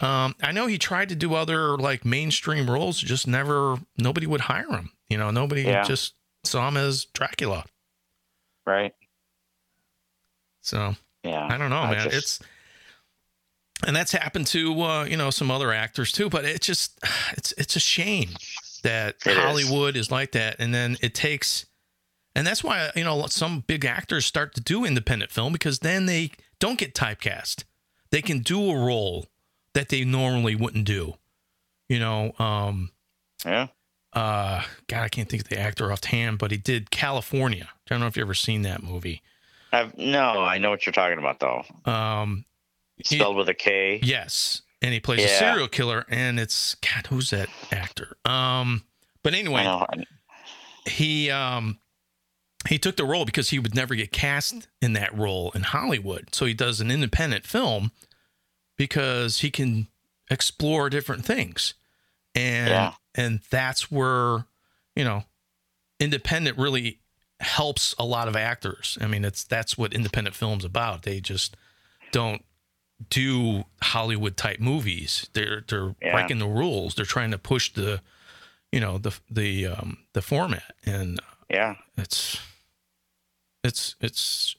[0.00, 3.76] um, I know he tried to do other like mainstream roles, just never.
[3.98, 4.90] Nobody would hire him.
[5.12, 5.82] You know, nobody Yeah.
[5.84, 7.64] just saw him as Dracula.
[8.66, 8.92] right
[10.60, 12.10] So yeah I don't know, man.
[12.10, 12.40] just- It's
[13.84, 16.28] and that's happened to uh, you know some other actors too.
[16.30, 16.98] But it's just
[17.36, 18.30] it's it's a shame
[18.82, 19.38] that It is.
[19.38, 20.10] Hollywood is.
[20.10, 21.66] like that, and then it takes,
[22.34, 26.06] and that's why you know some big actors start to do independent film because then
[26.06, 27.64] they don't get typecast.
[28.10, 29.26] They can do a role
[29.74, 31.14] that they normally wouldn't do.
[31.88, 32.90] You know, um,
[33.44, 33.66] yeah
[34.12, 37.64] uh, God, I can't think of the actor offhand, but he did Kalifornia.
[37.64, 39.22] I don't know if you ever seen that movie.
[39.72, 42.44] I've, no i know what you're talking about though Um,
[42.98, 47.06] He- spelled with a k Yes, and he plays a serial killer, and it's God,
[47.06, 48.16] who's that actor?
[48.26, 48.84] Um,
[49.22, 49.64] but anyway,
[50.84, 51.78] he um
[52.68, 56.34] he took the role because he would never get cast in that role in Hollywood,
[56.34, 57.92] so he does an independent film
[58.76, 59.88] because he can
[60.30, 61.74] explore different things,
[62.34, 62.92] and Yeah.
[63.14, 64.46] And that's where
[64.96, 65.24] you know
[66.00, 66.98] independent really
[67.40, 68.96] helps a lot of actors.
[69.00, 71.02] I mean, it's that's what independent films about.
[71.02, 71.56] They just
[72.12, 72.44] don't
[73.10, 75.28] do Hollywood type movies.
[75.32, 76.12] They're they're Yeah.
[76.12, 76.94] breaking the rules.
[76.94, 78.00] They're trying to push the
[78.70, 82.38] you know the the um the format and yeah it's
[83.64, 84.56] it's it's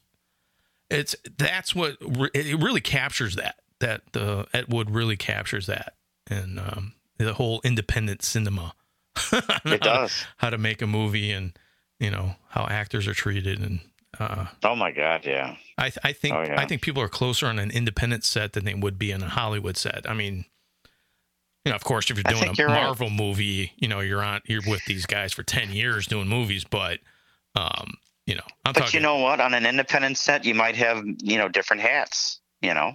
[0.89, 5.95] it's that's what re- it really captures that that the Ed Wood really captures that
[6.30, 8.74] and um the whole independent cinema
[9.66, 11.57] it does how to make a movie and
[11.99, 13.80] you know how actors are treated and
[14.20, 16.59] uh oh my god yeah I, th- I think Oh, yeah.
[16.59, 19.28] I think people are closer on an independent set than they would be on a
[19.28, 20.07] Hollywood set.
[20.07, 20.45] I mean,
[21.66, 22.84] you know, of course, if you're doing a you're right.
[22.84, 26.64] Marvel movie, you know, you're on you're with these guys for ten years doing movies,
[26.64, 26.99] but
[27.55, 27.93] um,
[28.28, 28.99] you know, I'm but talking.
[28.99, 32.74] you know what on an independent set you might have you know different hats You
[32.76, 32.93] know,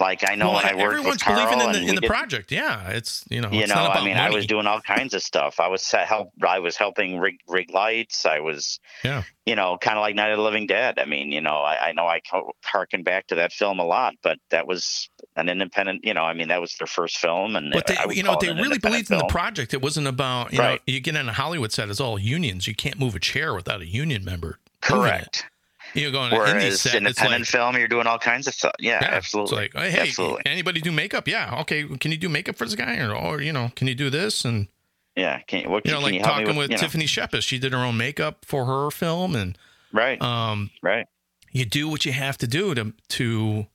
[0.00, 2.00] like I know well, when I worked everyone's with Carl believing in the, in the
[2.02, 2.52] did- project.
[2.52, 4.28] Yeah, it's you know, you it's know, not about I mean, money.
[4.28, 5.58] I was doing all kinds of stuff.
[5.60, 6.30] I was set help.
[6.46, 8.24] I was helping rig, rig lights.
[8.24, 9.24] I was, Yeah.
[9.46, 10.98] you know, kind of like Night of the Living Dead.
[10.98, 12.20] I mean, you know, I, I know I
[12.64, 16.04] harken back to that film a lot, but that was an independent.
[16.04, 18.52] You know, I mean, that was their first film, and But they, you know, they
[18.52, 19.74] really believed in the project.
[19.74, 22.68] It wasn't about you know, you get in a Hollywood set, it's all unions.
[22.68, 24.58] You can't move a chair without a union member.
[24.80, 25.46] Correct.
[25.94, 28.72] You go on an indie set, independent like, film, you're doing all kinds of stuff.
[28.78, 29.64] Yeah, yeah, absolutely.
[29.66, 30.42] It's like, hey, absolutely.
[30.46, 31.26] anybody do makeup?
[31.28, 31.84] Yeah, okay.
[31.84, 34.44] Can you do makeup for this guy, or, or you know, can you do this?
[34.44, 34.68] And
[35.16, 35.40] Yeah.
[35.48, 37.42] Can, you- what, you know, can like you talking with, with you know, Tiffany Shepis,
[37.42, 39.56] she did her own makeup for her film, and
[39.92, 40.20] Right.
[40.20, 41.06] um, right.
[41.52, 43.66] you do what you have to do to to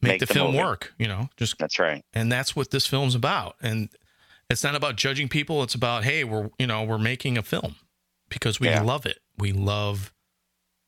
[0.00, 0.58] make, Make the, the film movie.
[0.64, 0.94] work.
[0.98, 2.04] You know, just That's right.
[2.12, 3.56] and that's what this film's about.
[3.62, 3.88] And
[4.50, 5.62] it's not about judging people.
[5.62, 7.74] It's about hey, we're you know we're making a film
[8.28, 8.82] because we Yeah.
[8.82, 9.18] love it.
[9.38, 10.12] We love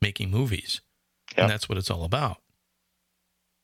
[0.03, 0.81] making movies,
[1.33, 1.39] Yep.
[1.39, 2.39] and that's what it's all about.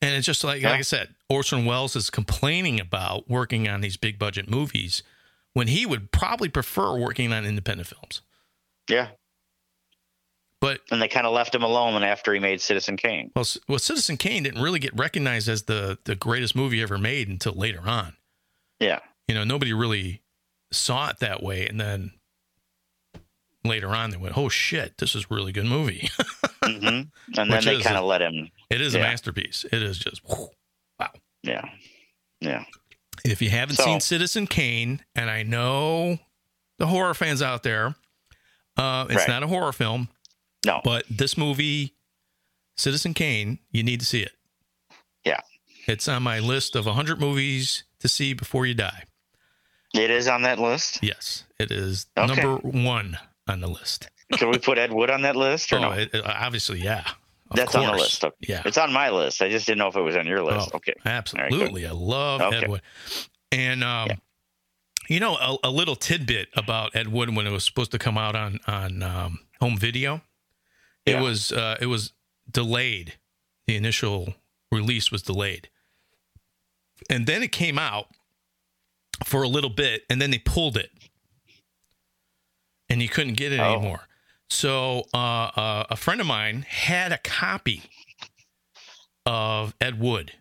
[0.00, 0.70] And it's just like Yeah.
[0.70, 5.02] like I said, Orson Welles is complaining about working on these big budget movies
[5.52, 8.22] when he would probably prefer working on independent films.
[8.88, 9.10] Yeah.
[10.60, 13.32] But And they kind of left him alone after he made Citizen Kane.
[13.34, 17.28] well, well, Citizen Kane didn't really get recognized as the the greatest movie ever made
[17.28, 18.16] until later on.
[18.80, 19.00] Yeah.
[19.28, 20.22] you know, nobody really
[20.72, 21.66] saw it that way.
[21.66, 22.12] And then
[23.64, 26.08] later on, they went, "Oh shit, this is a really good movie."
[26.64, 28.50] hmm And then Which they kind of let him.
[28.70, 29.64] it is a masterpiece.
[29.72, 30.20] It is just.
[30.26, 30.48] whew.
[31.42, 31.68] Yeah.
[32.40, 32.64] Yeah.
[33.24, 36.18] If you haven't So- seen Citizen Kane, and I know
[36.78, 37.94] the horror fans out there,
[38.76, 39.28] uh, it's Right.
[39.28, 40.08] not a horror film,
[40.64, 40.80] No.
[40.84, 41.94] but this movie,
[42.76, 44.32] Citizen Kane, you need to see it.
[45.24, 45.40] Yeah.
[45.86, 49.04] It's on my list of 100 movies to see before you die.
[49.94, 51.00] It is on that list.
[51.02, 52.26] Yes, it is Okay.
[52.34, 53.18] number one
[53.52, 54.08] on the list.
[54.32, 55.90] Can we put Ed Wood on that list or Oh, no?
[55.92, 57.04] it, obviously, yeah.
[57.50, 58.24] Of That's on the list.
[58.24, 58.34] Okay.
[58.40, 58.62] Yeah.
[58.64, 59.42] It's on my list.
[59.42, 60.70] I just didn't know if it was on your list.
[60.72, 60.94] Oh, okay.
[61.04, 61.86] Absolutely.
[61.86, 62.56] I love Okay.
[62.64, 62.80] Ed Wood.
[63.52, 64.16] And, um, Yeah.
[65.08, 68.16] you know, a, a little tidbit about Ed Wood when it was supposed to come
[68.16, 70.22] out on, on um, home video,
[71.04, 71.20] it Yeah.
[71.22, 72.14] was, uh, it was
[72.50, 73.18] delayed.
[73.66, 74.34] The initial
[74.70, 75.68] release was delayed.
[77.10, 78.06] And then it came out
[79.26, 80.90] for a little bit and then they pulled it
[82.92, 83.72] and you couldn't get it Oh.
[83.74, 84.06] anymore.
[84.50, 87.84] So uh, uh, a friend of mine had a copy
[89.24, 90.32] of Ed Wood,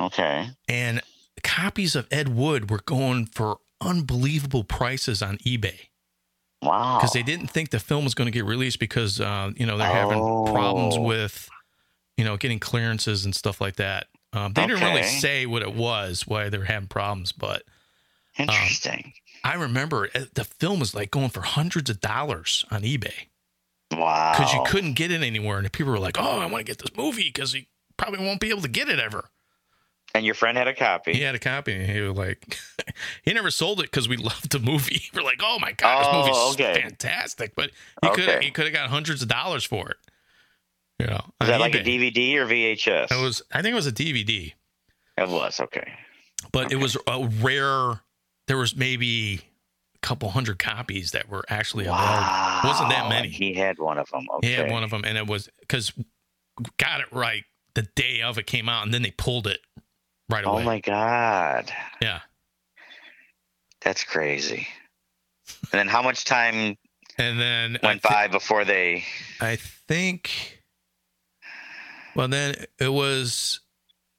[0.00, 0.50] Okay.
[0.68, 1.02] and
[1.42, 5.88] copies of Ed Wood were going for unbelievable prices on eBay
[6.62, 6.98] Wow.
[6.98, 9.76] because they didn't think the film was going to get released because uh, you know
[9.78, 10.44] they're having Oh.
[10.52, 11.48] problems with
[12.16, 14.08] you know getting clearances and stuff like that.
[14.32, 17.62] Um, they didn't really say what it was, why they're having problems, but
[18.36, 19.12] Interesting.
[19.44, 23.26] I remember uh, the film was like going for hundreds of dollars on eBay.
[23.92, 24.32] wow.
[24.36, 26.78] because you couldn't get it anywhere, and people were like, "Oh, I want to get
[26.78, 29.30] this movie because he probably won't be able to get it ever."
[30.14, 31.12] And your friend had a copy.
[31.12, 32.56] He had a copy, and he was like,
[33.22, 35.02] he never sold it because we loved the movie.
[35.14, 36.82] We're like, "Oh my god, Oh, this movie's okay.
[36.82, 37.70] fantastic!" But
[38.02, 38.44] he could Okay.
[38.44, 39.96] he could have got hundreds of dollars for it.
[40.98, 41.78] You know, Was that like a.
[41.84, 43.12] DVD or VHS?
[43.12, 44.52] It was, I think it was a DVD,
[45.16, 45.92] It was, okay.
[46.50, 48.00] but it was a rare.
[48.48, 49.40] There was maybe
[49.94, 52.04] a couple hundred copies that were actually available.
[52.04, 52.60] Wow.
[52.64, 53.28] Wasn't that many?
[53.28, 54.26] He had one of them.
[54.38, 54.48] Okay.
[54.48, 55.92] He had one of them, and it was because
[56.78, 57.44] got it right
[57.74, 59.60] the day of it came out, and then they pulled it
[60.28, 60.62] right oh away.
[60.62, 61.70] Oh my God.
[62.02, 62.20] Yeah,
[63.82, 64.66] That's crazy.
[65.72, 66.76] And then how much time
[67.18, 69.04] and then went thi- by before they
[69.40, 70.60] I think.
[72.14, 73.60] Well, then it was,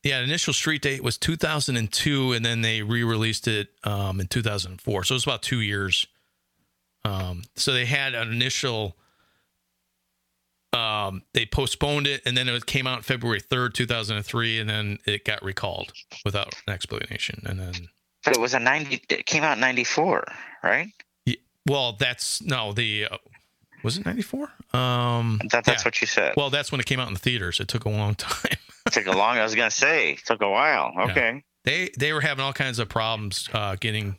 [0.04, 0.22] yeah.
[0.22, 5.04] Initial street date was 2002, and then they re-released it um, in 2004.
[5.04, 6.08] So it was about two years.
[7.06, 8.96] Um, so they had an initial.
[10.72, 15.26] Um, they postponed it, and then it came out February 3rd, 2003, and then it
[15.26, 15.92] got recalled
[16.24, 17.74] without an explanation, and then.
[18.24, 20.24] but it was a 90 it came out in 94,
[20.64, 20.90] right?
[21.26, 21.36] Yeah,
[21.68, 23.18] Well, that's no the uh,
[23.84, 24.52] was it ninety four?
[24.74, 25.88] Um, That, that's yeah.
[25.88, 26.34] what you said.
[26.38, 27.60] Well, that's when it came out in the theaters.
[27.60, 28.58] It took a long time.
[28.98, 30.92] It took a long I was going to say, it took a while.
[31.10, 31.44] Okay.
[31.64, 34.18] they they were having all kinds of problems uh, getting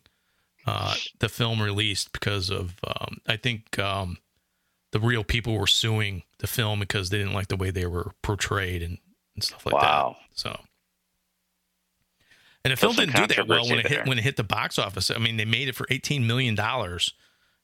[0.67, 4.19] uh, the film released because of um, I think um,
[4.93, 8.13] the real people were suing the film because they didn't like the way they were
[8.23, 8.99] portrayed and,
[9.35, 10.17] and stuff like Wow.
[10.21, 10.39] that.
[10.39, 10.61] So.
[12.65, 14.05] And the film didn't do that well when it hit there.
[14.05, 15.11] when it hit the box office.
[15.11, 17.15] I mean, they made it for eighteen million dollars,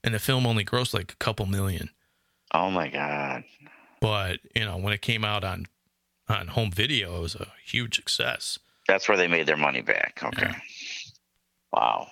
[0.02, 1.90] and the film only grossed like a couple million.
[2.54, 3.44] Oh my God.
[4.00, 5.66] but you know when it came out on
[6.28, 8.58] on home video it was a huge success
[8.88, 10.20] That's where they made their money back.
[10.22, 10.46] Okay.
[10.48, 10.58] Yeah.
[11.72, 12.08] Wow.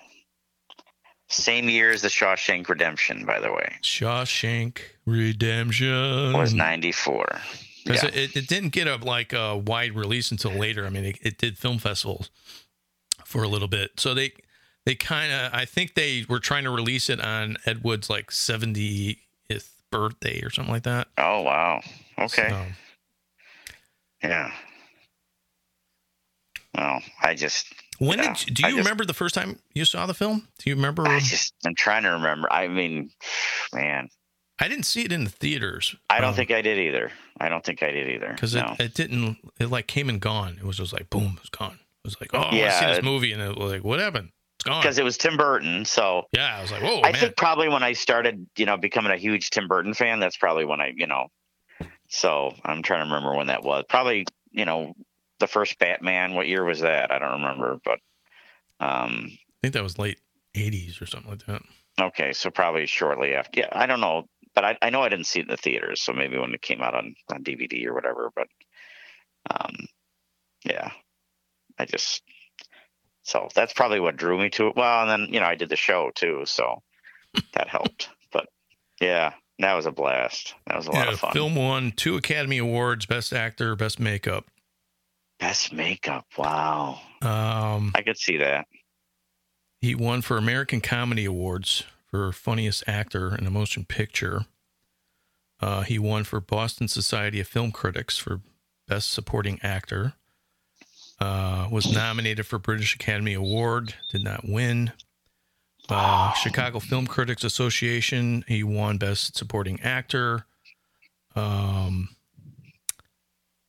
[1.27, 3.75] Same year as the Shawshank Redemption, by the way.
[3.81, 7.39] shawshank redemption Was 94.
[7.85, 8.09] because Yeah.
[8.13, 10.85] it, it didn't get a like a wide release until later.
[10.85, 12.29] I mean, it, it did film festivals
[13.25, 14.33] for a little bit, so they
[14.85, 18.29] they kind of I think they were trying to release it on Ed Wood's like
[18.29, 19.17] 70th
[19.91, 21.07] birthday or something like that.
[21.17, 21.81] Oh wow.
[22.19, 22.49] Okay.
[22.49, 22.65] So,
[24.29, 24.51] Yeah.
[26.75, 29.59] Well, I just when Yeah, did you, do I you just- remember the first time
[29.73, 30.47] you saw the film?
[30.59, 31.07] Do you remember?
[31.07, 32.51] I just I'm trying to remember.
[32.51, 33.11] I mean,
[33.73, 34.09] man,
[34.59, 35.95] I didn't see it in the theaters.
[36.09, 37.11] I don't think I did either.
[37.39, 38.33] I don't think I did either.
[38.33, 38.75] because no.
[38.79, 40.57] it, it didn't it like came and gone.
[40.59, 41.79] It was just like boom, it's gone.
[42.03, 43.99] It was like oh, I want to see this movie, and it was like what
[43.99, 44.29] happened?
[44.59, 44.81] It's gone.
[44.81, 47.21] because it was Tim Burton, so yeah, I was like whoa, I man.
[47.21, 50.65] think probably when I started, you know, becoming a huge Tim Burton fan, that's probably
[50.65, 51.27] when I, you know,
[52.15, 53.83] so I'm trying to remember when that was.
[53.89, 54.93] Probably, you know,
[55.39, 56.33] the first Batman.
[56.33, 57.11] What year was that?
[57.11, 57.99] I don't remember, but
[58.79, 60.19] um, I think that was late
[60.55, 61.61] '80s or something like that.
[61.99, 63.59] okay, so probably shortly after.
[63.59, 66.01] Yeah, I don't know, but I, I know I didn't see it in the theaters,
[66.01, 68.31] so maybe when it came out on on DVD or whatever.
[68.33, 68.47] But
[69.51, 69.75] um,
[70.63, 70.91] yeah,
[71.77, 72.23] I just
[73.23, 74.75] so that's probably what drew me to it.
[74.77, 76.81] Well, and then you know I did the show too, so
[77.53, 78.09] that helped.
[78.31, 78.47] But
[79.01, 80.53] yeah, that was a blast.
[80.67, 81.31] That was a lot Yeah, of fun.
[81.33, 84.45] film won two Academy Awards: Best Actor, Best Makeup.
[85.39, 86.25] Best makeup.
[86.37, 88.67] Wow, Um, I could see that.
[89.81, 94.45] he won for American Comedy Awards for Funniest Actor in a Motion Picture.
[95.59, 98.41] Uh, he won for Boston Society of Film Critics for
[98.87, 100.13] Best Supporting Actor.
[101.19, 104.91] Uh, was nominated for British Academy Award, did not win.
[105.89, 110.45] Uh, Chicago Film Critics Association, he won Best Supporting Actor.
[111.35, 112.09] Um,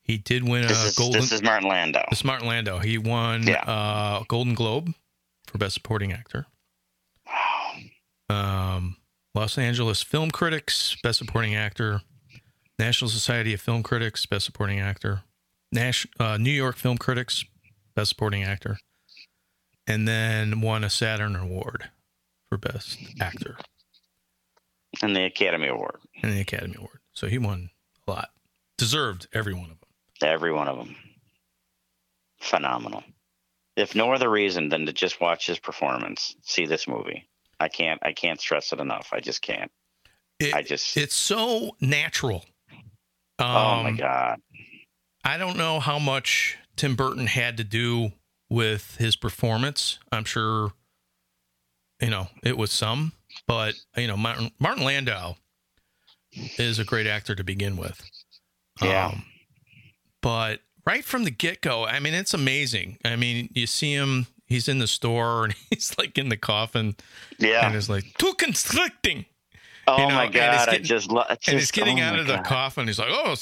[0.03, 1.21] he did win a This is Golden.
[1.21, 2.05] this is Martin Landau.
[2.11, 2.79] This is Martin Landau.
[2.79, 3.63] He won Yeah.
[3.63, 4.95] uh, Golden Globe
[5.47, 6.47] for Best Supporting Actor.
[7.27, 7.75] Wow.
[8.31, 8.97] Um,
[9.35, 12.03] Los Angeles Film Critics, Best Supporting Actor.
[12.79, 15.23] National Society of Film Critics, Best Supporting Actor.
[15.73, 17.45] Nash, uh, New York Film Critics,
[17.95, 18.79] Best Supporting Actor.
[19.87, 21.91] And then won a Saturn Award
[22.59, 23.57] for Best Actor
[25.03, 25.99] And the Academy Award.
[26.23, 27.01] and the Academy Award.
[27.13, 27.71] So he won
[28.07, 28.29] a lot.
[28.79, 29.89] Deserved every one of them.
[30.23, 30.97] Every one of them.
[32.41, 33.03] Phenomenal.
[33.77, 37.29] If no other reason than to just watch his performance, see this movie.
[37.61, 39.09] I can't I can't stress it enough.
[39.13, 39.71] I just can't.
[40.39, 42.45] It- I just it's so natural.
[43.39, 44.41] Um, Oh my god.
[45.25, 48.13] I don't know how much Tim Burton had to do
[48.49, 49.99] with his performance.
[50.13, 50.71] I'm sure,
[52.01, 53.13] you know, it was some,
[53.47, 55.35] but you know, Martin, Martin Landau
[56.59, 58.03] is a great actor to begin with.
[58.83, 59.07] Yeah.
[59.09, 59.25] Um,
[60.21, 62.99] but right from the get go, I mean, it's amazing.
[63.05, 66.97] I mean, you see him, he's in the store and he's like in the coffin
[67.39, 67.67] Yeah.
[67.67, 69.25] and it's like too constricting.
[69.87, 70.55] oh you know, my god.
[70.55, 72.87] it's I getting- just and he's getting out of the coffin.
[72.87, 73.35] He's like, oh,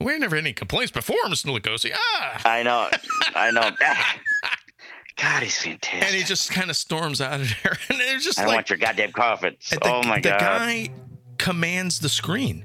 [0.00, 1.46] we never had any complaints before, Mr.
[1.58, 1.90] Lugosi.
[1.94, 2.40] Ah.
[2.48, 2.88] I know.
[3.34, 3.70] I know.
[5.20, 6.02] God, he's fantastic.
[6.02, 8.56] and he just kind of storms out of there, and it's just I don't like
[8.56, 9.68] want your goddamn coffins.
[9.70, 10.40] the, oh my the god.
[10.40, 10.90] The guy
[11.38, 12.64] commands the screen.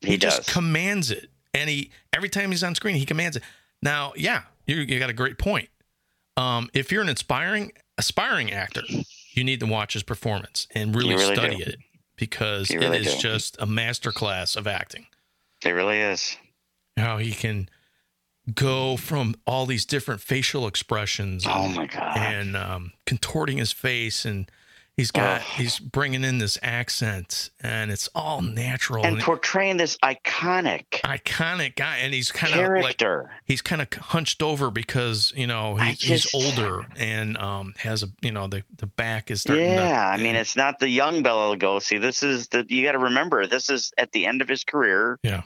[0.00, 0.54] he, just does.
[0.54, 3.42] commands it, and he every time he's on screen, he commands it.
[3.82, 5.68] Now, yeah, you, you got a great point.
[6.36, 8.82] Um, if you're an inspiring aspiring actor,
[9.32, 11.62] you need to watch his performance and really, really study do.
[11.62, 11.78] it
[12.16, 13.20] because really it is do.
[13.20, 15.06] just a masterclass of acting.
[15.64, 16.36] it really is.
[16.98, 17.68] How he can
[18.54, 22.16] go from all these different facial expressions Oh my god.
[22.16, 24.50] and um, contorting his face and
[24.96, 29.98] he's got he's bringing in this accent and it's all natural and and, portraying this
[29.98, 33.30] iconic iconic guy and he's kind of like character.
[33.44, 38.06] he's kind of hunched over because you know he, he's older and um has a
[38.22, 41.22] you know the the back is starting Yeah, to, I mean, it's not the young
[41.22, 42.00] Bela Lugosi.
[42.00, 43.46] This is the you got to remember.
[43.46, 45.18] This is at the end of his career.
[45.22, 45.42] Yeah.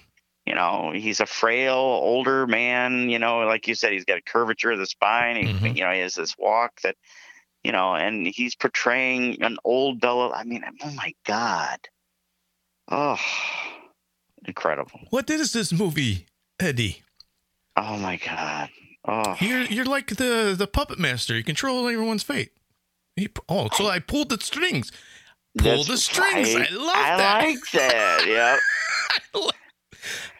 [0.51, 3.09] You know, he's a frail older man.
[3.09, 5.37] You know, like you said, he's got a curvature of the spine.
[5.37, 5.77] He, Mhm.
[5.77, 6.97] You know, he has this walk that,
[7.63, 10.33] you know, and he's portraying an old Bela.
[10.33, 11.79] I mean, oh my god.
[12.91, 13.17] Oh,
[14.45, 15.01] incredible.
[15.11, 16.27] what is this movie
[16.59, 17.03] eddie
[17.77, 18.71] Oh my god.
[19.05, 22.51] Oh, you're you're like the the puppet master you control everyone's fate
[23.15, 24.91] he, oh so i pulled the strings
[25.57, 26.71] pull the strings right.
[26.71, 28.25] i love I that like that.
[28.29, 28.57] Yeah.
[29.37, 29.51] I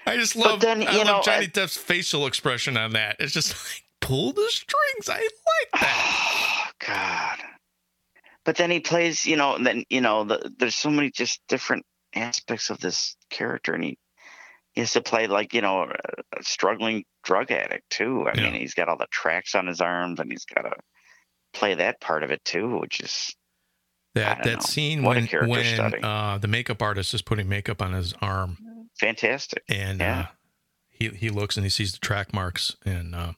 [0.07, 3.17] just But love, then, I you love know, Johnny I- Depp's facial expression on that.
[3.19, 5.09] It's just like pull the strings.
[5.09, 6.67] I like that.
[6.67, 7.39] Oh God.
[8.45, 11.85] But then he plays, you know, then you know, the, there's so many just different
[12.15, 13.99] aspects of this character, and he,
[14.73, 18.27] he has to play like you know a, a struggling drug addict too.
[18.27, 18.45] I Yeah.
[18.51, 20.73] mean, he's got all the tracks on his arms, and he's got to
[21.53, 23.35] play that part of it too, which is
[24.15, 24.61] That that know.
[24.61, 28.57] scene What when when uh, the makeup artist is putting makeup on his arm
[29.01, 29.65] fantastic.
[29.69, 30.21] and Yeah.
[30.21, 30.27] uh,
[30.91, 33.33] he he looks and he sees the track marks, and uh,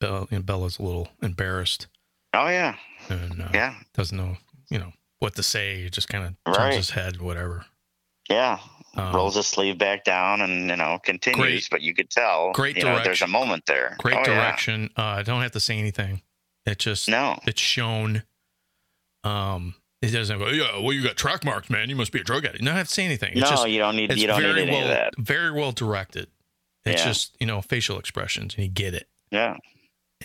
[0.00, 1.86] Bela, and Bela's a little embarrassed
[2.34, 2.76] Oh yeah,
[3.08, 4.36] and uh, yeah, doesn't know
[4.70, 5.82] you know what to say.
[5.82, 6.74] He just kind of turns Right.
[6.74, 7.64] his head, whatever.
[8.28, 8.58] yeah.
[8.96, 12.52] Um, Rolls his sleeve back down and you know continues, Great- but you could tell.
[12.52, 13.96] great know, There's a moment there.
[13.98, 14.24] Great Oh, yeah.
[14.26, 14.90] direction.
[14.96, 16.22] Uh, I don't have to say anything.
[16.66, 17.40] It just No.
[17.46, 18.22] it's shown.
[19.24, 19.74] Um,
[20.12, 20.48] it doesn't go.
[20.48, 21.88] Yeah, well, you got track marks, man.
[21.90, 22.60] You must be a drug addict.
[22.60, 23.32] You don't have to say anything.
[23.32, 24.10] It's no, just you don't need.
[24.10, 25.14] it's You don't need very any well, of that.
[25.18, 26.28] very well directed.
[26.84, 27.08] It's Yeah.
[27.08, 29.08] just you know facial expressions, and you get it.
[29.30, 29.56] Yeah,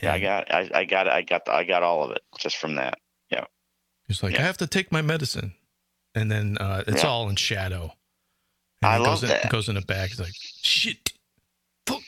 [0.01, 0.13] yeah.
[0.13, 0.53] I got.
[0.53, 1.07] I, I got.
[1.07, 1.49] I got.
[1.49, 2.97] I got all of it just from that.
[3.31, 3.45] Yeah.
[4.07, 4.41] He's like, yeah.
[4.41, 5.53] I have to take my medicine,
[6.15, 7.09] and then uh, it's Yeah.
[7.09, 7.93] all in shadow.
[8.81, 9.49] And I he love goes in, that.
[9.49, 10.09] Goes in the back.
[10.09, 11.13] He's like, shit.
[11.87, 12.01] Fuck.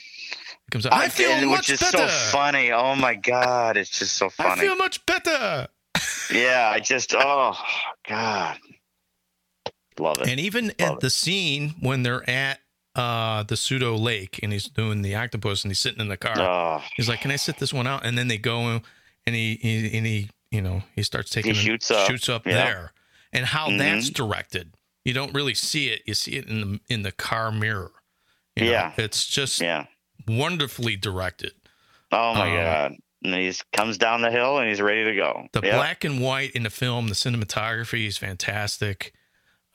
[0.71, 0.93] Comes out.
[0.93, 2.07] I, feel and- much which is better.
[2.09, 2.71] so funny.
[2.71, 4.51] Oh my god, it's just so funny.
[4.61, 5.67] I feel much better.
[6.31, 7.13] Yeah, I just.
[7.15, 7.55] Oh
[8.07, 8.57] god,
[9.99, 10.27] love it.
[10.29, 10.99] And even Love at it.
[11.01, 12.59] the scene when they're at
[12.95, 16.35] uh, the pseudo lake and he's doing the octopus and he's sitting in the car,
[16.39, 18.81] oh, he's like, "Can I sit this one out?" And then they go
[19.25, 22.07] and he, he and he you know he starts taking He shoots up.
[22.09, 22.53] shoots up Yeah.
[22.65, 22.93] there,
[23.31, 23.77] and how Mhm.
[23.77, 24.73] that's directed.
[25.05, 26.01] You don't really see it.
[26.05, 27.91] You see it in the in the car mirror.
[28.55, 28.93] You know, Yeah.
[28.97, 29.85] it's just yeah.
[30.27, 31.53] wonderfully directed.
[32.11, 32.91] Oh my Um, god.
[33.23, 35.47] And he comes down the hill and he's ready to go.
[35.53, 35.73] The Yep.
[35.75, 39.13] black and white in the film, the cinematography is fantastic.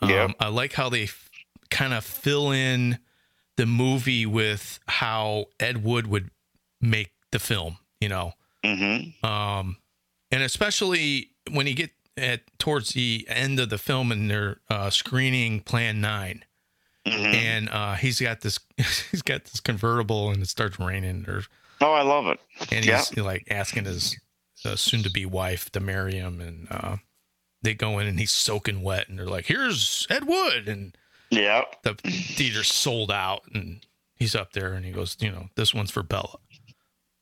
[0.00, 0.30] Um, Yep.
[0.40, 1.30] I like how they f-
[1.70, 2.98] kind of fill in
[3.56, 6.30] the movie with how Ed Wood would
[6.80, 8.34] make the film, you know,
[8.64, 9.22] Mhm.
[9.24, 9.78] um,
[10.30, 14.90] and especially when you get at towards the end of the film and they're uh,
[14.90, 16.44] screening Plan Nine,
[17.06, 17.34] Mhm.
[17.34, 18.58] and uh, he's got this
[19.10, 21.44] he's got this convertible and it starts raining, or
[21.80, 22.40] Oh, I love it.
[22.72, 22.98] and Yeah.
[22.98, 24.16] he's like asking his
[24.64, 26.96] uh, soon-to-be wife to marry him, and uh,
[27.62, 30.96] they go in and he's soaking wet, and they're like, "Here's Ed Wood," and
[31.30, 35.74] yeah, the theater's sold out, and he's up there, and he goes, "You know, this
[35.74, 36.38] one's for Bela."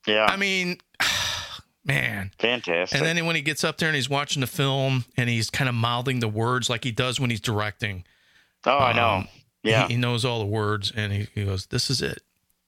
[0.07, 0.27] Yeah.
[0.27, 0.79] I mean,
[1.85, 2.31] man.
[2.39, 2.99] Fantastic.
[2.99, 5.69] And then when he gets up there and he's watching the film, and he's kind
[5.69, 8.05] of mouthing the words like he does when he's directing.
[8.67, 9.09] oh, I know.
[9.09, 9.29] um,
[9.63, 9.87] Yeah.
[9.89, 12.23] he, he knows all the words, and he, he goes, "This is it.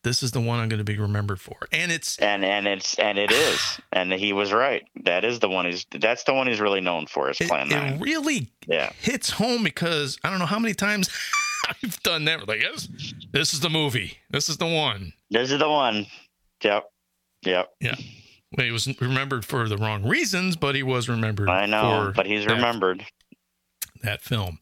[0.07, 2.95] This is the one I'm going to be remembered for." And it's and and it's
[2.99, 3.61] and it is.
[3.93, 4.85] And he was right.
[5.05, 7.67] That is the one he's that's the one he's really known for is it, Plan
[7.73, 7.99] it Nine.
[8.01, 8.91] really Yeah.
[9.01, 11.09] hits home because I don't know how many times
[11.83, 12.47] I've done that.
[12.47, 12.89] Like, yes,
[13.33, 14.19] this is the movie.
[14.31, 15.13] This is the one.
[15.31, 16.07] This is the one.
[16.63, 16.85] Yep.
[17.45, 17.73] Yep.
[18.57, 22.13] Well, He was remembered for the wrong reasons, but he was remembered I know.
[22.15, 23.05] But he's that, remembered.
[24.03, 24.61] that film.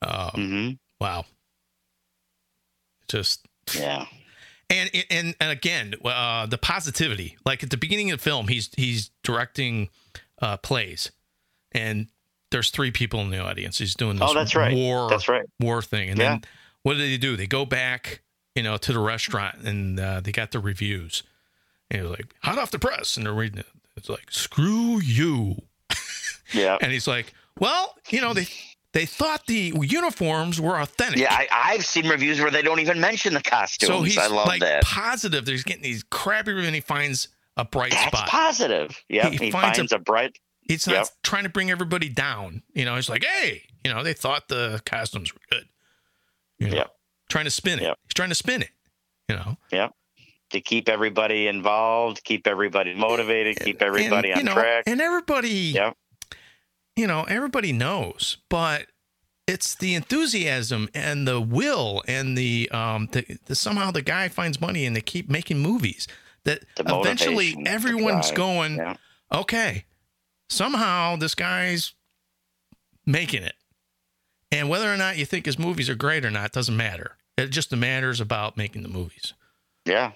[0.00, 0.70] Uh, hmm
[1.00, 1.24] Wow.
[3.08, 4.06] Just Yeah.
[4.72, 7.36] And and and again, uh, the positivity.
[7.44, 9.90] Like at the beginning of the film, he's he's directing
[10.40, 11.12] uh, plays,
[11.72, 12.08] and
[12.50, 13.78] there's three people in the audience.
[13.78, 14.74] He's doing this Oh, that's right.
[14.74, 15.44] war That's right.
[15.60, 16.10] war thing.
[16.10, 16.28] And Yeah.
[16.30, 16.44] then
[16.82, 17.36] what do they do?
[17.36, 18.20] They go back,
[18.54, 21.22] you know, to the restaurant and uh, they got the reviews.
[21.90, 23.16] And he was like, hot off the press.
[23.16, 23.66] And they're reading it.
[23.96, 25.62] It's like, screw you.
[26.52, 26.76] Yeah.
[26.82, 28.46] And he's like, well, you know, they
[28.92, 31.18] they thought the uniforms were authentic.
[31.18, 33.88] Yeah, I, I've seen reviews where they don't even mention the costumes.
[33.88, 34.82] so he's I love like that.
[34.84, 35.46] positive.
[35.46, 38.28] He's getting these crappy and he finds a bright That's spot.
[38.28, 39.02] positive.
[39.08, 40.38] Yeah, He he, finds finds, a- a, bright.
[40.60, 41.08] He's not Yep.
[41.22, 42.62] trying to bring everybody down.
[42.74, 45.64] You know, he's like, hey, you know, they thought the costumes were good.
[46.58, 46.94] You know, Yep.
[47.28, 47.82] trying to spin it.
[47.82, 47.98] Yep.
[48.04, 48.70] He's trying to spin it.
[49.28, 49.88] You know, Yeah
[50.50, 54.84] to keep everybody involved, keep everybody motivated, keep everybody and, on know, track.
[54.86, 55.96] And everybody, Yep.
[56.96, 58.86] You know, everybody knows, but
[59.46, 64.60] it's the enthusiasm and the will and the um the, the somehow the guy finds
[64.60, 66.06] money and they keep making movies
[66.44, 68.96] that eventually everyone's going, Yeah.
[69.32, 69.84] okay,
[70.48, 71.92] somehow this guy's
[73.06, 73.54] making it.
[74.50, 77.16] And whether or not you think his movies are great or not doesn't matter.
[77.38, 79.32] It just matters about making the movies.
[79.86, 80.12] Yeah.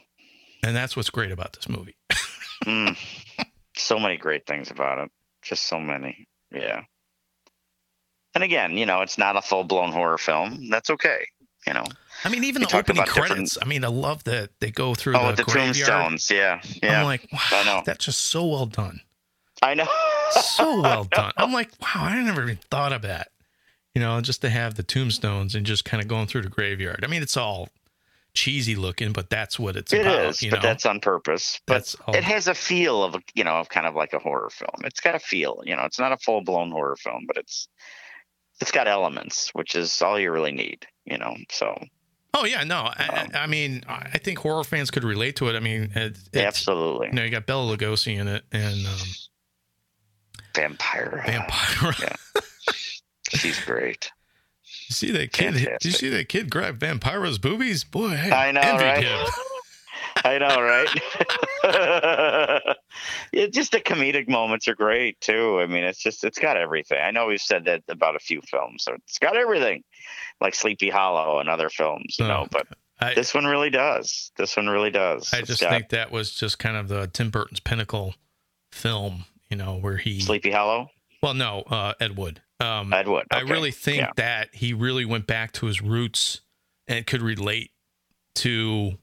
[0.62, 1.97] And that's what's great about this movie.
[2.64, 2.97] Mm.
[3.77, 5.11] so many great things about it.
[5.43, 6.27] Just so many.
[6.53, 6.82] Yeah.
[8.34, 10.68] And again, you know, it's not a full blown horror film.
[10.68, 11.26] That's okay.
[11.66, 11.84] You know.
[12.24, 13.59] I mean, even We the opening about different- credits.
[13.61, 16.30] I mean, I love that they go through Oh, the, the tombstones.
[16.30, 16.61] Yeah.
[16.82, 17.01] Yeah.
[17.01, 17.82] I'm like, wow, I know.
[17.84, 19.01] that's just so well done.
[19.62, 19.88] I know.
[20.32, 21.32] So well done.
[21.36, 23.28] I'm like, wow, I never even thought of that.
[23.94, 27.01] You know, just to have the tombstones and just kind of going through the graveyard.
[27.03, 27.70] I mean, it's all
[28.37, 30.26] cheesy looking, but that's what it's It about.
[30.26, 30.61] is, but know?
[30.62, 31.61] that's on purpose.
[31.66, 34.84] But it has a feel of, you know, of kind of like a horror film.
[34.84, 37.68] It's got a feel, you know, it's not a full blown horror film, but it's
[38.61, 41.34] it's got elements, which is all you really need, you know.
[41.51, 41.74] So
[42.34, 42.76] Oh yeah, no.
[42.95, 45.57] I, Um, I I mean, I think horror fans could relate to it.
[45.57, 49.09] I mean, it, absolutely, you know, you got Bela Lugosi in it and um,
[50.55, 51.22] Vampira.
[51.24, 52.16] Vampira.
[53.34, 54.11] she's great.
[54.89, 55.55] You see that kid?
[55.55, 57.84] Did you see that kid grab Vampira's boobies?
[57.84, 59.03] Boy, I, I know, right?
[59.03, 59.26] him.
[60.24, 60.89] I know, right?
[63.32, 65.61] yeah, just the comedic moments are great too.
[65.61, 66.99] I mean, it's just it's got everything.
[67.03, 69.82] I know we've said that about a few films, so it's got everything,
[70.41, 72.47] like Sleepy Hollow and other films, you Oh, know.
[72.51, 72.66] But
[73.01, 74.32] I, this one really does.
[74.37, 75.32] This one really does.
[75.34, 78.14] I It's just got think that was just kind of the Tim Burton's pinnacle
[78.72, 80.20] film, you know, where he.
[80.20, 80.89] Sleepy Hollow,
[81.22, 82.41] Well, no, uh, Ed Wood.
[82.61, 83.27] Um, Ed Wood.
[83.31, 84.11] I really think Yeah.
[84.17, 86.41] that he really went back to his roots
[86.89, 87.71] and could relate
[88.37, 88.99] to,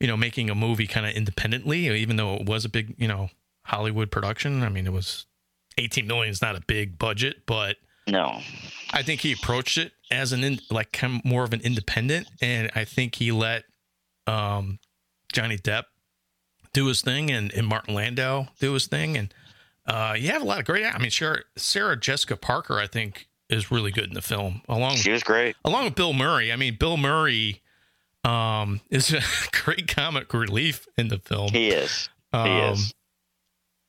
[0.00, 3.06] you know, making a movie kind of independently, even though it was a big, you
[3.08, 3.30] know,
[3.66, 4.62] Hollywood production.
[4.62, 5.26] I mean, it was
[5.78, 7.76] 18 million is not a big budget, but
[8.08, 8.40] no.
[8.92, 12.28] I think he approached it as an in, like kind of more of an independent,
[12.40, 13.64] and I think he let
[14.26, 14.78] um,
[15.32, 15.84] Johnny Depp
[16.72, 19.32] do his thing and, and Martin Landau do his thing, and
[19.90, 20.84] uh, you have a lot of great.
[20.86, 24.96] I mean, sure, Sarah Jessica Parker, I think, is really good in the film, along
[24.96, 25.56] She was great.
[25.64, 26.52] along with Bill Murray.
[26.52, 27.60] I mean, Bill Murray
[28.24, 29.22] um, is a
[29.52, 31.48] great comic relief in the film.
[31.50, 32.08] He is.
[32.32, 32.94] He Um, is.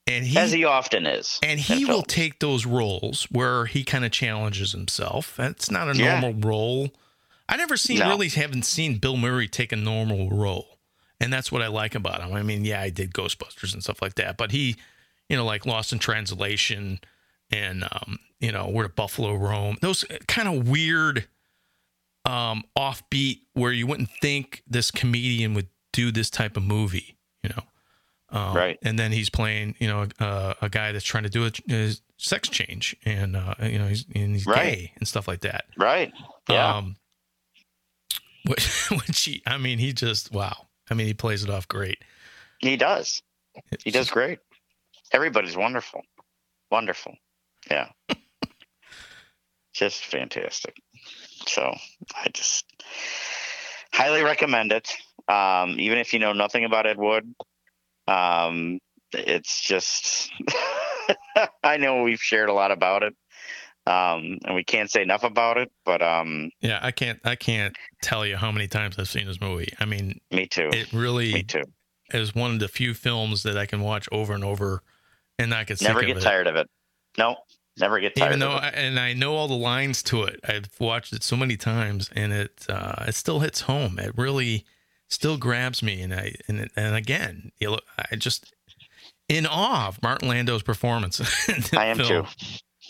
[0.08, 1.40] and he As he often is.
[1.44, 5.40] and he will take those roles where he kind of challenges himself.
[5.40, 6.20] It's not a Yeah.
[6.20, 6.92] normal role.
[7.48, 8.10] I never seen No.
[8.10, 10.80] really haven't seen Bill Murray take a normal role.
[11.20, 12.34] And that's what I like about him.
[12.34, 14.78] I mean, yeah, I did Ghostbusters and stuff like that, but he,
[15.32, 17.00] you know, like Lost in Translation
[17.50, 19.78] and um, you know, Where the Buffalo Roam.
[19.82, 21.28] Those kind of weird
[22.26, 27.50] um offbeat where you wouldn't think this comedian would do this type of movie, you
[27.50, 27.64] know.
[28.38, 28.78] Um, Right.
[28.84, 32.48] And then he's playing, you know, uh, a guy that's trying to do a, sex
[32.50, 34.64] change, and uh, you know, he's and he's Right.
[34.64, 35.66] gay and stuff like that.
[35.78, 36.12] Right.
[36.50, 36.76] Yeah.
[36.76, 36.96] Um,
[38.46, 40.68] which, which he, I mean, he just wow.
[40.90, 42.00] I mean, he plays it off great.
[42.60, 43.22] he does.
[43.84, 44.40] He does great.
[45.12, 46.02] Everybody's wonderful.
[46.70, 47.16] Wonderful.
[47.70, 47.90] Yeah.
[49.74, 50.76] just fantastic.
[51.48, 51.74] So
[52.16, 52.66] I just
[53.94, 54.90] highly recommend it.
[55.28, 57.34] Um, even if you know nothing about Ed Wood,
[58.08, 58.80] um,
[59.14, 60.32] it's just,
[61.64, 63.14] I know we've shared a lot about it.
[63.88, 67.76] Um, and we can't say enough about it, but um, Yeah, I can't, I can't
[68.04, 69.74] tell you how many times I've seen this movie.
[69.80, 70.70] I mean, me too.
[70.72, 71.64] it really me too.
[72.14, 74.84] is one of the few films that I can watch over and over
[75.42, 76.22] and not get sick Never of get it.
[76.22, 76.68] tired of it.
[77.18, 77.36] No,
[77.78, 78.76] never get tired even though of I, it.
[78.76, 80.40] and I know all the lines to it.
[80.48, 84.00] I've watched it so many times and it uh it still hits home.
[84.00, 84.66] It really
[85.10, 87.80] still grabs me and I and and again, you know,
[88.12, 88.54] I just
[89.28, 91.20] in awe of Martin Landau's performance.
[91.74, 92.26] I am film.
[92.26, 92.48] too.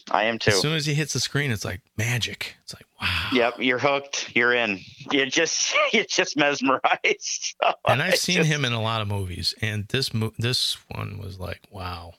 [0.09, 0.49] I am too.
[0.51, 2.55] As soon as he hits the screen, it's like magic.
[2.63, 3.27] It's like wow.
[3.33, 4.35] Yep, you're hooked.
[4.35, 4.79] You're in.
[5.11, 7.55] You're just you're just mesmerized.
[7.87, 10.77] And I've I seen just- him in a lot of movies, and this mo- this
[10.89, 12.13] one was like, wow.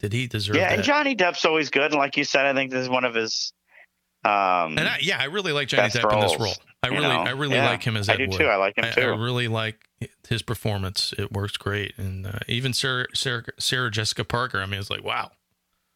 [0.00, 0.60] Did he deserve it?
[0.60, 0.74] Yeah, that?
[0.76, 1.92] and Johnny Depp's always good.
[1.92, 3.52] And like you said, I think this is one of his.
[4.24, 6.52] Um, And I, yeah, I really like Johnny Depp in this role.
[6.82, 7.22] I really, know?
[7.22, 8.22] I really Yeah, like him as Edward.
[8.22, 8.38] I do Wood.
[8.38, 8.46] too.
[8.46, 9.00] I like him I, too.
[9.02, 9.78] I really like
[10.28, 11.14] his performance.
[11.18, 14.60] It works great, and uh, even Sarah, Sarah, Sarah Jessica Parker.
[14.60, 15.30] I mean, it's like wow,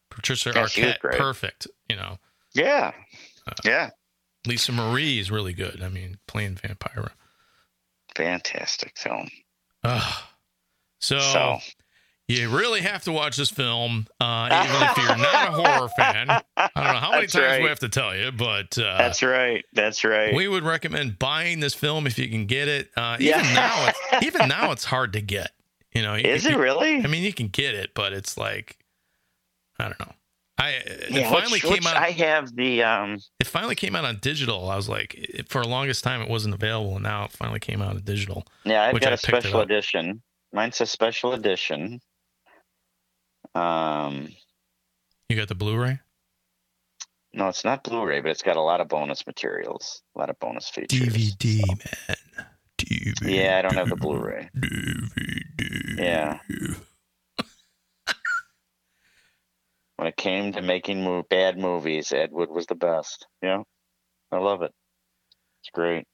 [0.09, 1.67] Patricia Yeah, Arquette, perfect.
[1.89, 2.17] You know,
[2.53, 2.91] yeah,
[3.47, 3.89] Uh, yeah,
[4.45, 5.81] Lisa Marie is really good.
[5.83, 7.11] I mean, playing Vampira.
[8.15, 9.29] fantastic film.
[9.83, 10.23] Ugh.
[10.99, 11.59] So, So
[12.27, 16.29] you really have to watch this film, uh, even if you're not a horror fan.
[16.29, 17.61] I don't know how many That's times right.
[17.61, 19.65] we have to tell you, but uh, that's right.
[19.73, 20.33] That's right.
[20.33, 22.89] we would recommend buying this film if you can get it.
[22.95, 23.39] Uh, Yeah.
[23.41, 25.51] even now, it's, even now it's hard to get.
[25.93, 27.03] You know, is you- it really?
[27.03, 28.77] I mean, you can get it, but it's like
[29.79, 30.13] I don't know.
[30.57, 31.97] I it yeah, finally which, came which out.
[31.97, 33.17] I have the um.
[33.39, 34.69] it finally came out on digital.
[34.69, 37.59] I was like, it, for the longest time, it wasn't available, and now it finally
[37.59, 38.45] came out on digital.
[38.63, 39.65] Yeah, I've Which got I a picked it special up.
[39.65, 40.21] edition.
[40.53, 41.99] Mine's a special edition.
[43.55, 44.29] Um,
[45.29, 45.99] You got the Blu-ray,
[47.33, 50.37] no, it's not Blu-ray, but it's got a lot of bonus materials, a lot of
[50.39, 50.99] bonus features.
[50.99, 52.17] DVD, man.
[52.77, 53.15] DVD.
[53.21, 54.49] Yeah, I don't have the Blu-ray.
[54.57, 55.97] DVD.
[55.97, 56.39] Yeah.
[59.95, 63.27] When it came to making mo- bad movies, Ed Wood was the best.
[63.41, 63.61] Yeah,
[64.31, 64.73] I love it.
[65.61, 66.05] It's great.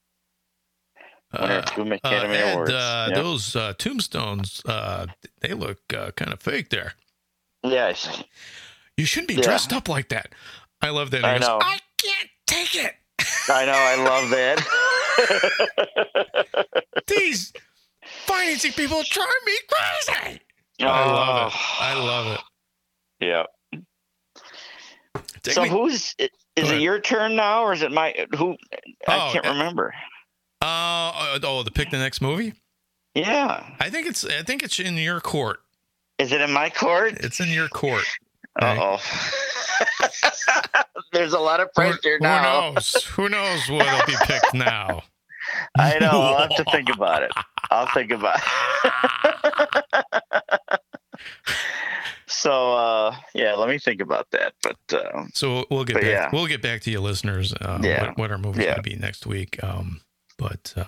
[1.32, 2.70] Of two Academy Ed, Awards.
[2.72, 3.16] Uh, Yep.
[3.22, 5.06] Those uh, tombstones, uh,
[5.40, 6.92] they look uh, kind of fake there.
[7.70, 8.22] Yes,
[8.96, 9.42] You shouldn't be Yeah.
[9.42, 10.32] dressed up like that.
[10.80, 11.24] I love that.
[11.24, 11.58] I goes, know.
[11.62, 12.94] I can't take it.
[13.48, 13.72] I know.
[13.72, 14.58] I love that.
[17.06, 17.52] These
[18.26, 20.40] financing people drive me crazy.
[20.80, 21.52] I love it.
[21.54, 22.40] Oh, I love it.
[23.26, 23.44] Yeah.
[25.42, 28.56] Take so me- who's is it your turn now, or is it my who?
[29.06, 29.94] I Oh, can't uh, remember.
[30.62, 32.54] uh, oh, the pick the next movie.
[33.14, 34.24] Yeah, I think it's.
[34.24, 35.60] I think it's in your court.
[36.18, 37.14] Is it in my court?
[37.20, 38.04] It's in your court.
[38.60, 39.02] Uh oh.
[41.12, 42.68] There's a lot of pressure who now.
[42.68, 43.04] Who knows?
[43.04, 45.02] Who knows what'll be picked now?
[45.78, 46.08] I know.
[46.10, 47.30] I'll have to think about it.
[47.70, 48.38] I'll think about
[48.84, 48.92] it.
[52.26, 54.54] so uh, yeah, let me think about that.
[54.62, 54.76] But
[55.14, 56.04] um, So we'll get back.
[56.04, 56.28] yeah.
[56.32, 57.52] We'll get back to you, listeners.
[57.54, 58.08] Uh, Yeah.
[58.08, 58.74] what, what our movie's Yeah.
[58.74, 59.62] going to be next week.
[59.62, 60.00] Um,
[60.38, 60.84] but uh,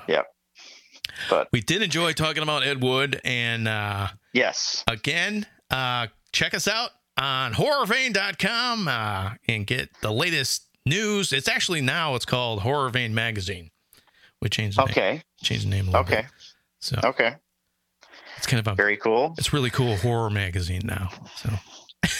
[1.28, 6.68] but we did enjoy talking about Ed Wood, and uh, yes, again, uh, check us
[6.68, 11.32] out on horrorvein.com uh, and get the latest news.
[11.32, 13.70] It's actually now it's called Horror Vein Magazine.
[14.40, 16.26] We changed the name, okay, changed the name a little okay, bit.
[16.80, 17.34] So okay,
[18.36, 19.34] it's kind of a very cool.
[19.38, 21.10] it's really cool horror magazine now.
[21.36, 21.50] So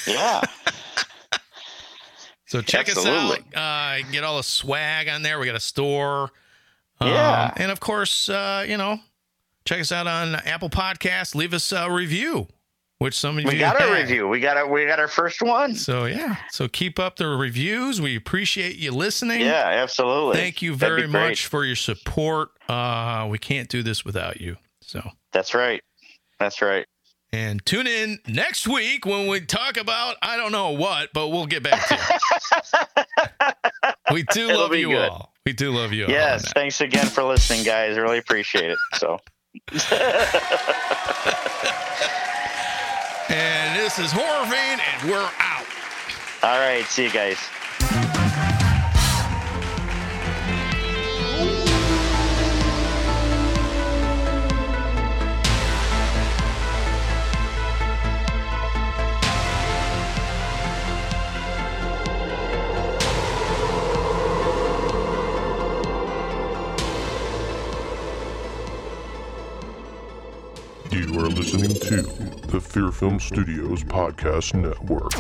[0.07, 0.43] Yeah,
[2.47, 3.39] so check Absolutely.
[3.39, 3.95] us out.
[3.95, 5.39] Uh, you can get all the swag on there.
[5.39, 6.31] We got a store.
[7.01, 7.53] Um, Yeah.
[7.57, 9.01] and of course, uh, you know,
[9.65, 11.35] check us out on Apple Podcasts.
[11.35, 12.49] Leave us a review,
[12.99, 13.97] which some of we you got our have.
[13.97, 14.29] review.
[14.29, 15.75] We got our we got our first one.
[15.75, 18.01] So yeah, so keep up the reviews.
[18.01, 19.41] We appreciate you listening.
[19.41, 20.37] Yeah, absolutely.
[20.37, 22.51] Thank you very much for your support.
[22.69, 24.57] Uh, we can't do this without you.
[24.83, 25.83] So That's right.
[26.39, 26.85] That's right.
[27.33, 31.47] and tune in next week when we talk about I don't know what, but we'll
[31.47, 33.49] get back to you.
[34.13, 35.09] we do love you good.
[35.09, 35.33] all.
[35.47, 36.11] We do love you all.
[36.11, 37.97] Yes, thanks again for listening, guys.
[37.97, 38.79] Really appreciate it.
[38.95, 39.19] So.
[43.31, 45.65] And this is Horror Vein, and we're out.
[46.43, 47.39] all right, see you guys.
[70.93, 72.03] You are listening to
[72.49, 75.13] the Fear Film Studios Podcast Network.